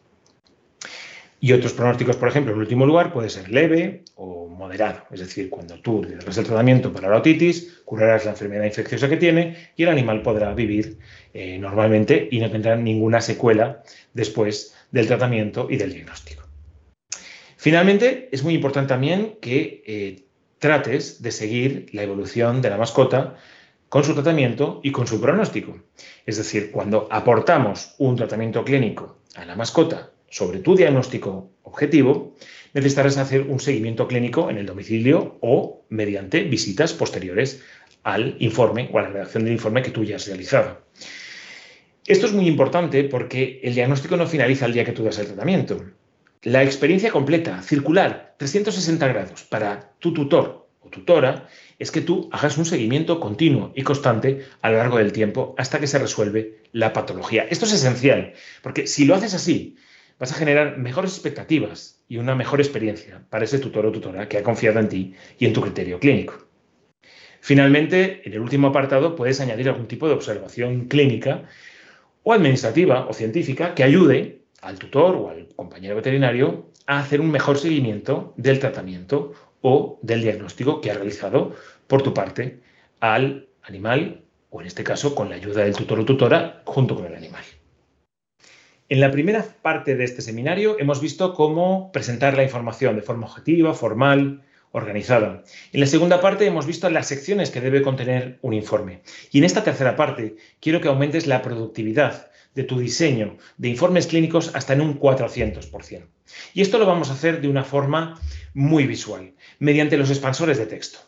Y 1.38 1.52
otros 1.52 1.74
pronósticos, 1.74 2.16
por 2.16 2.28
ejemplo, 2.28 2.52
en 2.52 2.58
último 2.58 2.86
lugar, 2.86 3.12
puede 3.12 3.28
ser 3.28 3.50
leve 3.50 4.04
o 4.14 4.48
moderado. 4.48 5.04
Es 5.10 5.20
decir, 5.20 5.50
cuando 5.50 5.78
tú 5.80 6.02
le 6.02 6.16
das 6.16 6.38
el 6.38 6.44
tratamiento 6.44 6.92
para 6.92 7.10
la 7.10 7.18
otitis, 7.18 7.82
curarás 7.84 8.24
la 8.24 8.30
enfermedad 8.32 8.64
infecciosa 8.64 9.08
que 9.08 9.18
tiene 9.18 9.56
y 9.76 9.82
el 9.82 9.90
animal 9.90 10.22
podrá 10.22 10.54
vivir 10.54 10.98
eh, 11.34 11.58
normalmente 11.58 12.28
y 12.30 12.40
no 12.40 12.50
tendrá 12.50 12.74
ninguna 12.76 13.20
secuela 13.20 13.82
después 14.14 14.74
del 14.90 15.06
tratamiento 15.06 15.68
y 15.70 15.76
del 15.76 15.92
diagnóstico. 15.92 16.44
Finalmente, 17.56 18.28
es 18.32 18.42
muy 18.42 18.54
importante 18.54 18.88
también 18.88 19.38
que 19.40 19.82
eh, 19.86 20.25
trates 20.58 21.22
de 21.22 21.32
seguir 21.32 21.86
la 21.92 22.02
evolución 22.02 22.62
de 22.62 22.70
la 22.70 22.76
mascota 22.76 23.36
con 23.88 24.04
su 24.04 24.14
tratamiento 24.14 24.80
y 24.82 24.92
con 24.92 25.06
su 25.06 25.20
pronóstico. 25.20 25.78
Es 26.24 26.36
decir, 26.36 26.70
cuando 26.70 27.08
aportamos 27.10 27.94
un 27.98 28.16
tratamiento 28.16 28.64
clínico 28.64 29.18
a 29.34 29.44
la 29.44 29.56
mascota 29.56 30.10
sobre 30.28 30.58
tu 30.58 30.74
diagnóstico 30.74 31.50
objetivo, 31.62 32.34
necesitarás 32.74 33.16
hacer 33.16 33.42
un 33.42 33.60
seguimiento 33.60 34.08
clínico 34.08 34.50
en 34.50 34.58
el 34.58 34.66
domicilio 34.66 35.38
o 35.40 35.84
mediante 35.88 36.42
visitas 36.42 36.92
posteriores 36.92 37.62
al 38.02 38.36
informe 38.38 38.88
o 38.92 38.98
a 38.98 39.02
la 39.02 39.08
redacción 39.08 39.44
del 39.44 39.54
informe 39.54 39.82
que 39.82 39.90
tú 39.90 40.04
ya 40.04 40.16
has 40.16 40.26
realizado. 40.26 40.82
Esto 42.06 42.26
es 42.26 42.32
muy 42.32 42.46
importante 42.46 43.02
porque 43.04 43.60
el 43.62 43.74
diagnóstico 43.74 44.16
no 44.16 44.26
finaliza 44.26 44.66
el 44.66 44.72
día 44.72 44.84
que 44.84 44.92
tú 44.92 45.02
das 45.02 45.18
el 45.18 45.26
tratamiento. 45.26 45.84
La 46.46 46.62
experiencia 46.62 47.10
completa, 47.10 47.60
circular, 47.60 48.36
360 48.36 49.08
grados 49.08 49.42
para 49.42 49.94
tu 49.98 50.14
tutor 50.14 50.68
o 50.78 50.88
tutora 50.88 51.48
es 51.80 51.90
que 51.90 52.00
tú 52.00 52.28
hagas 52.30 52.56
un 52.56 52.64
seguimiento 52.64 53.18
continuo 53.18 53.72
y 53.74 53.82
constante 53.82 54.44
a 54.62 54.70
lo 54.70 54.76
largo 54.76 54.98
del 54.98 55.10
tiempo 55.10 55.56
hasta 55.58 55.80
que 55.80 55.88
se 55.88 55.98
resuelve 55.98 56.62
la 56.70 56.92
patología. 56.92 57.48
Esto 57.50 57.64
es 57.64 57.72
esencial, 57.72 58.34
porque 58.62 58.86
si 58.86 59.06
lo 59.06 59.16
haces 59.16 59.34
así, 59.34 59.74
vas 60.20 60.30
a 60.30 60.36
generar 60.36 60.78
mejores 60.78 61.14
expectativas 61.14 62.04
y 62.06 62.18
una 62.18 62.36
mejor 62.36 62.60
experiencia 62.60 63.26
para 63.28 63.44
ese 63.44 63.58
tutor 63.58 63.84
o 63.84 63.90
tutora 63.90 64.28
que 64.28 64.38
ha 64.38 64.44
confiado 64.44 64.78
en 64.78 64.88
ti 64.88 65.14
y 65.40 65.46
en 65.46 65.52
tu 65.52 65.60
criterio 65.62 65.98
clínico. 65.98 66.46
Finalmente, 67.40 68.22
en 68.24 68.34
el 68.34 68.38
último 68.38 68.68
apartado 68.68 69.16
puedes 69.16 69.40
añadir 69.40 69.68
algún 69.68 69.88
tipo 69.88 70.06
de 70.06 70.14
observación 70.14 70.84
clínica 70.84 71.42
o 72.22 72.32
administrativa 72.32 73.08
o 73.08 73.12
científica 73.12 73.74
que 73.74 73.82
ayude 73.82 74.45
al 74.66 74.78
tutor 74.78 75.14
o 75.14 75.30
al 75.30 75.46
compañero 75.54 75.94
veterinario 75.94 76.72
a 76.86 76.98
hacer 76.98 77.20
un 77.20 77.30
mejor 77.30 77.58
seguimiento 77.58 78.34
del 78.36 78.58
tratamiento 78.58 79.32
o 79.62 79.98
del 80.02 80.22
diagnóstico 80.22 80.80
que 80.80 80.90
ha 80.90 80.94
realizado 80.94 81.54
por 81.86 82.02
tu 82.02 82.12
parte 82.12 82.60
al 83.00 83.48
animal 83.62 84.24
o 84.50 84.60
en 84.60 84.66
este 84.66 84.82
caso 84.82 85.14
con 85.14 85.28
la 85.28 85.36
ayuda 85.36 85.62
del 85.62 85.76
tutor 85.76 86.00
o 86.00 86.04
tutora 86.04 86.62
junto 86.64 86.96
con 86.96 87.06
el 87.06 87.14
animal. 87.14 87.44
En 88.88 89.00
la 89.00 89.10
primera 89.10 89.44
parte 89.62 89.96
de 89.96 90.04
este 90.04 90.22
seminario 90.22 90.78
hemos 90.78 91.00
visto 91.00 91.34
cómo 91.34 91.90
presentar 91.92 92.36
la 92.36 92.44
información 92.44 92.96
de 92.96 93.02
forma 93.02 93.26
objetiva, 93.26 93.74
formal, 93.74 94.42
organizada. 94.72 95.42
En 95.72 95.80
la 95.80 95.86
segunda 95.86 96.20
parte 96.20 96.46
hemos 96.46 96.66
visto 96.66 96.90
las 96.90 97.06
secciones 97.06 97.50
que 97.50 97.60
debe 97.60 97.82
contener 97.82 98.38
un 98.42 98.52
informe. 98.52 99.02
Y 99.30 99.38
en 99.38 99.44
esta 99.44 99.64
tercera 99.64 99.96
parte 99.96 100.36
quiero 100.60 100.80
que 100.80 100.88
aumentes 100.88 101.26
la 101.26 101.42
productividad 101.42 102.30
de 102.56 102.64
tu 102.64 102.80
diseño 102.80 103.36
de 103.58 103.68
informes 103.68 104.08
clínicos 104.08 104.50
hasta 104.54 104.72
en 104.72 104.80
un 104.80 104.98
400%. 104.98 106.02
Y 106.54 106.62
esto 106.62 106.78
lo 106.78 106.86
vamos 106.86 107.10
a 107.10 107.12
hacer 107.12 107.40
de 107.40 107.48
una 107.48 107.62
forma 107.62 108.20
muy 108.54 108.86
visual, 108.86 109.34
mediante 109.60 109.96
los 109.96 110.10
expansores 110.10 110.58
de 110.58 110.66
texto. 110.66 110.98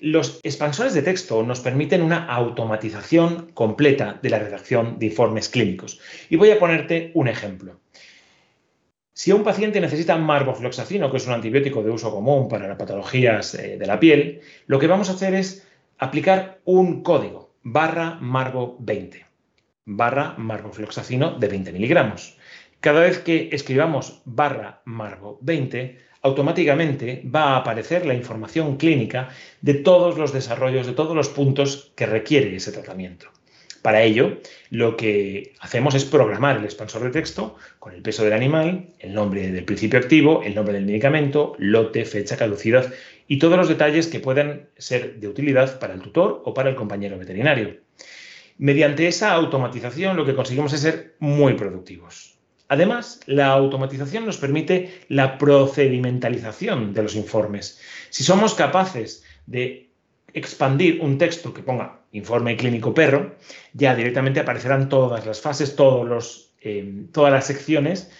Los 0.00 0.40
expansores 0.42 0.94
de 0.94 1.02
texto 1.02 1.42
nos 1.42 1.60
permiten 1.60 2.02
una 2.02 2.26
automatización 2.26 3.50
completa 3.52 4.18
de 4.22 4.30
la 4.30 4.38
redacción 4.38 4.98
de 4.98 5.06
informes 5.06 5.48
clínicos. 5.48 6.00
Y 6.28 6.36
voy 6.36 6.50
a 6.50 6.58
ponerte 6.58 7.10
un 7.14 7.28
ejemplo. 7.28 7.80
Si 9.12 9.32
un 9.32 9.42
paciente 9.42 9.80
necesita 9.80 10.16
marbofloxacino, 10.16 11.10
que 11.10 11.16
es 11.16 11.26
un 11.26 11.32
antibiótico 11.32 11.82
de 11.82 11.90
uso 11.90 12.12
común 12.12 12.48
para 12.48 12.68
las 12.68 12.76
patologías 12.76 13.54
eh, 13.54 13.76
de 13.76 13.86
la 13.86 13.98
piel, 13.98 14.40
lo 14.66 14.78
que 14.78 14.86
vamos 14.86 15.10
a 15.10 15.14
hacer 15.14 15.34
es 15.34 15.66
aplicar 15.98 16.60
un 16.64 17.02
código, 17.02 17.54
barra 17.64 18.18
marbo 18.20 18.76
20, 18.78 19.27
barra 19.88 20.34
marbofloxacino 20.36 21.38
de 21.38 21.48
20 21.48 21.72
miligramos. 21.72 22.36
Cada 22.80 23.00
vez 23.00 23.18
que 23.18 23.48
escribamos 23.52 24.20
barra 24.24 24.82
marbo 24.84 25.38
20, 25.40 25.98
automáticamente 26.22 27.22
va 27.24 27.52
a 27.52 27.56
aparecer 27.56 28.04
la 28.04 28.14
información 28.14 28.76
clínica 28.76 29.30
de 29.62 29.74
todos 29.74 30.18
los 30.18 30.32
desarrollos, 30.32 30.86
de 30.86 30.92
todos 30.92 31.16
los 31.16 31.30
puntos 31.30 31.92
que 31.96 32.06
requiere 32.06 32.54
ese 32.54 32.70
tratamiento. 32.70 33.28
Para 33.80 34.02
ello, 34.02 34.38
lo 34.70 34.96
que 34.96 35.54
hacemos 35.60 35.94
es 35.94 36.04
programar 36.04 36.58
el 36.58 36.64
expansor 36.64 37.04
de 37.04 37.10
texto 37.10 37.56
con 37.78 37.94
el 37.94 38.02
peso 38.02 38.24
del 38.24 38.34
animal, 38.34 38.88
el 38.98 39.14
nombre 39.14 39.50
del 39.50 39.64
principio 39.64 39.98
activo, 39.98 40.42
el 40.42 40.54
nombre 40.54 40.74
del 40.74 40.84
medicamento, 40.84 41.54
lote, 41.58 42.04
fecha, 42.04 42.36
caducidad 42.36 42.92
y 43.26 43.38
todos 43.38 43.56
los 43.56 43.68
detalles 43.68 44.08
que 44.08 44.20
puedan 44.20 44.68
ser 44.76 45.20
de 45.20 45.28
utilidad 45.28 45.78
para 45.78 45.94
el 45.94 46.02
tutor 46.02 46.42
o 46.44 46.52
para 46.52 46.68
el 46.68 46.76
compañero 46.76 47.18
veterinario. 47.18 47.87
Mediante 48.58 49.06
esa 49.06 49.32
automatización 49.32 50.16
lo 50.16 50.26
que 50.26 50.34
conseguimos 50.34 50.72
es 50.72 50.80
ser 50.80 51.16
muy 51.20 51.54
productivos. 51.54 52.38
Además, 52.68 53.20
la 53.26 53.46
automatización 53.46 54.26
nos 54.26 54.36
permite 54.36 55.06
la 55.08 55.38
procedimentalización 55.38 56.92
de 56.92 57.02
los 57.02 57.16
informes. 57.16 57.80
Si 58.10 58.24
somos 58.24 58.54
capaces 58.54 59.24
de 59.46 59.90
expandir 60.34 61.00
un 61.00 61.16
texto 61.16 61.54
que 61.54 61.62
ponga 61.62 62.00
informe 62.12 62.56
clínico 62.56 62.92
perro, 62.92 63.36
ya 63.72 63.94
directamente 63.94 64.40
aparecerán 64.40 64.88
todas 64.88 65.24
las 65.24 65.40
fases, 65.40 65.76
todos 65.76 66.52
eh, 66.60 67.04
todas 67.12 67.32
las 67.32 67.46
secciones 67.46 68.10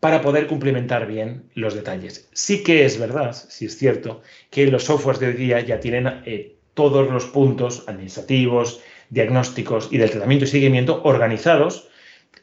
para 0.00 0.22
poder 0.22 0.46
cumplimentar 0.46 1.06
bien 1.06 1.50
los 1.54 1.74
detalles. 1.74 2.28
Sí 2.32 2.62
que 2.62 2.84
es 2.84 2.98
verdad, 2.98 3.32
sí 3.32 3.66
es 3.66 3.76
cierto, 3.76 4.22
que 4.50 4.68
los 4.68 4.84
softwares 4.84 5.20
de 5.20 5.26
hoy 5.28 5.32
día 5.34 5.60
ya 5.60 5.80
tienen 5.80 6.22
eh, 6.24 6.56
todos 6.74 7.10
los 7.10 7.26
puntos 7.26 7.84
administrativos, 7.88 8.80
diagnósticos 9.10 9.88
y 9.90 9.98
del 9.98 10.10
tratamiento 10.10 10.44
y 10.44 10.48
seguimiento 10.48 11.02
organizados 11.04 11.88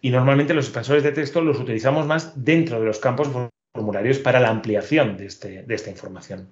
y 0.01 0.09
normalmente 0.09 0.53
los 0.53 0.65
expansores 0.65 1.03
de 1.03 1.11
texto 1.11 1.41
los 1.41 1.59
utilizamos 1.59 2.05
más 2.05 2.43
dentro 2.43 2.79
de 2.79 2.85
los 2.85 2.99
campos 2.99 3.29
formularios 3.73 4.19
para 4.19 4.39
la 4.39 4.49
ampliación 4.49 5.17
de, 5.17 5.25
este, 5.25 5.63
de 5.63 5.75
esta 5.75 5.89
información. 5.89 6.49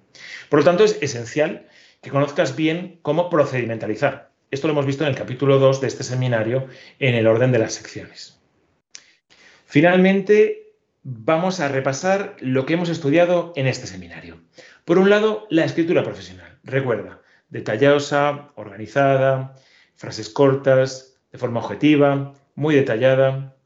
Por 0.48 0.60
lo 0.60 0.64
tanto, 0.64 0.84
es 0.84 0.98
esencial 1.00 1.66
que 2.00 2.10
conozcas 2.10 2.56
bien 2.56 2.98
cómo 3.02 3.30
procedimentalizar. 3.30 4.30
Esto 4.50 4.68
lo 4.68 4.72
hemos 4.72 4.86
visto 4.86 5.04
en 5.04 5.10
el 5.10 5.16
capítulo 5.16 5.58
2 5.58 5.80
de 5.80 5.86
este 5.88 6.04
seminario 6.04 6.68
en 6.98 7.14
el 7.14 7.26
orden 7.26 7.50
de 7.50 7.58
las 7.58 7.72
secciones. 7.74 8.40
Finalmente, 9.66 10.74
vamos 11.02 11.60
a 11.60 11.68
repasar 11.68 12.36
lo 12.40 12.66
que 12.66 12.74
hemos 12.74 12.88
estudiado 12.88 13.52
en 13.56 13.66
este 13.66 13.86
seminario. 13.86 14.40
Por 14.84 14.98
un 14.98 15.10
lado, 15.10 15.46
la 15.50 15.64
escritura 15.64 16.02
profesional. 16.02 16.58
Recuerda, 16.62 17.20
detallosa, 17.48 18.52
organizada, 18.54 19.56
frases 19.96 20.28
cortas, 20.28 21.16
de 21.32 21.38
forma 21.38 21.60
objetiva, 21.60 22.34
muy 22.54 22.74
detallada. 22.74 23.56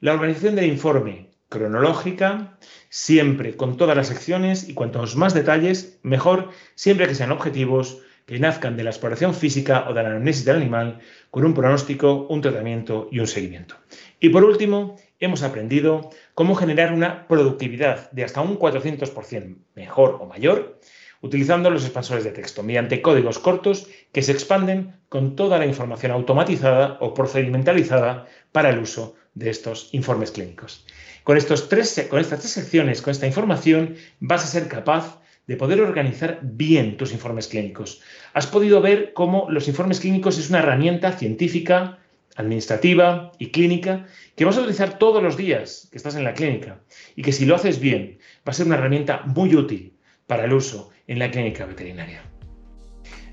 La 0.00 0.14
organización 0.14 0.56
del 0.56 0.66
informe 0.66 1.30
cronológica, 1.48 2.58
siempre 2.88 3.56
con 3.56 3.76
todas 3.76 3.96
las 3.96 4.08
secciones 4.08 4.68
y 4.68 4.74
cuantos 4.74 5.16
más 5.16 5.34
detalles, 5.34 5.98
mejor, 6.02 6.50
siempre 6.74 7.08
que 7.08 7.14
sean 7.14 7.32
objetivos, 7.32 8.02
que 8.26 8.38
nazcan 8.38 8.76
de 8.76 8.84
la 8.84 8.90
exploración 8.90 9.34
física 9.34 9.86
o 9.88 9.94
de 9.94 10.02
la 10.02 10.10
anamnesis 10.10 10.44
del 10.44 10.56
animal, 10.56 11.00
con 11.30 11.46
un 11.46 11.54
pronóstico, 11.54 12.26
un 12.28 12.42
tratamiento 12.42 13.08
y 13.10 13.20
un 13.20 13.26
seguimiento. 13.26 13.76
Y 14.20 14.28
por 14.28 14.44
último, 14.44 14.96
hemos 15.18 15.42
aprendido 15.42 16.10
cómo 16.34 16.54
generar 16.54 16.92
una 16.92 17.26
productividad 17.26 18.10
de 18.10 18.24
hasta 18.24 18.42
un 18.42 18.58
400% 18.58 19.56
mejor 19.74 20.18
o 20.20 20.26
mayor 20.26 20.78
utilizando 21.20 21.70
los 21.70 21.84
expansores 21.84 22.24
de 22.24 22.30
texto, 22.30 22.62
mediante 22.62 23.02
códigos 23.02 23.38
cortos 23.38 23.88
que 24.12 24.22
se 24.22 24.32
expanden 24.32 24.94
con 25.08 25.36
toda 25.36 25.58
la 25.58 25.66
información 25.66 26.12
automatizada 26.12 26.98
o 27.00 27.14
procedimentalizada 27.14 28.26
para 28.52 28.70
el 28.70 28.78
uso 28.78 29.16
de 29.34 29.50
estos 29.50 29.88
informes 29.92 30.30
clínicos. 30.30 30.84
Con, 31.24 31.36
estos 31.36 31.68
tres, 31.68 32.06
con 32.08 32.20
estas 32.20 32.40
tres 32.40 32.52
secciones, 32.52 33.02
con 33.02 33.10
esta 33.10 33.26
información, 33.26 33.96
vas 34.20 34.44
a 34.44 34.48
ser 34.48 34.68
capaz 34.68 35.20
de 35.46 35.56
poder 35.56 35.80
organizar 35.80 36.40
bien 36.42 36.96
tus 36.96 37.12
informes 37.12 37.48
clínicos. 37.48 38.00
Has 38.34 38.46
podido 38.46 38.80
ver 38.80 39.12
cómo 39.14 39.46
los 39.50 39.66
informes 39.66 40.00
clínicos 40.00 40.38
es 40.38 40.50
una 40.50 40.58
herramienta 40.58 41.12
científica, 41.12 41.98
administrativa 42.36 43.32
y 43.38 43.50
clínica 43.50 44.06
que 44.36 44.44
vas 44.44 44.56
a 44.56 44.60
utilizar 44.60 44.98
todos 44.98 45.22
los 45.22 45.36
días 45.36 45.88
que 45.90 45.96
estás 45.96 46.14
en 46.14 46.24
la 46.24 46.34
clínica 46.34 46.80
y 47.16 47.22
que 47.22 47.32
si 47.32 47.46
lo 47.46 47.56
haces 47.56 47.80
bien 47.80 48.18
va 48.46 48.52
a 48.52 48.52
ser 48.52 48.66
una 48.66 48.76
herramienta 48.76 49.22
muy 49.24 49.56
útil 49.56 49.94
para 50.26 50.44
el 50.44 50.52
uso 50.52 50.90
en 51.08 51.18
la 51.18 51.30
clínica 51.30 51.66
veterinaria. 51.66 52.22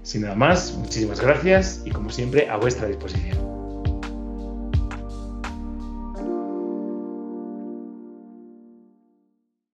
Sin 0.01 0.21
nada 0.21 0.35
más, 0.35 0.73
muchísimas 0.73 1.19
gracias 1.19 1.83
y 1.85 1.91
como 1.91 2.09
siempre 2.09 2.49
a 2.49 2.57
vuestra 2.57 2.87
disposición. 2.87 3.64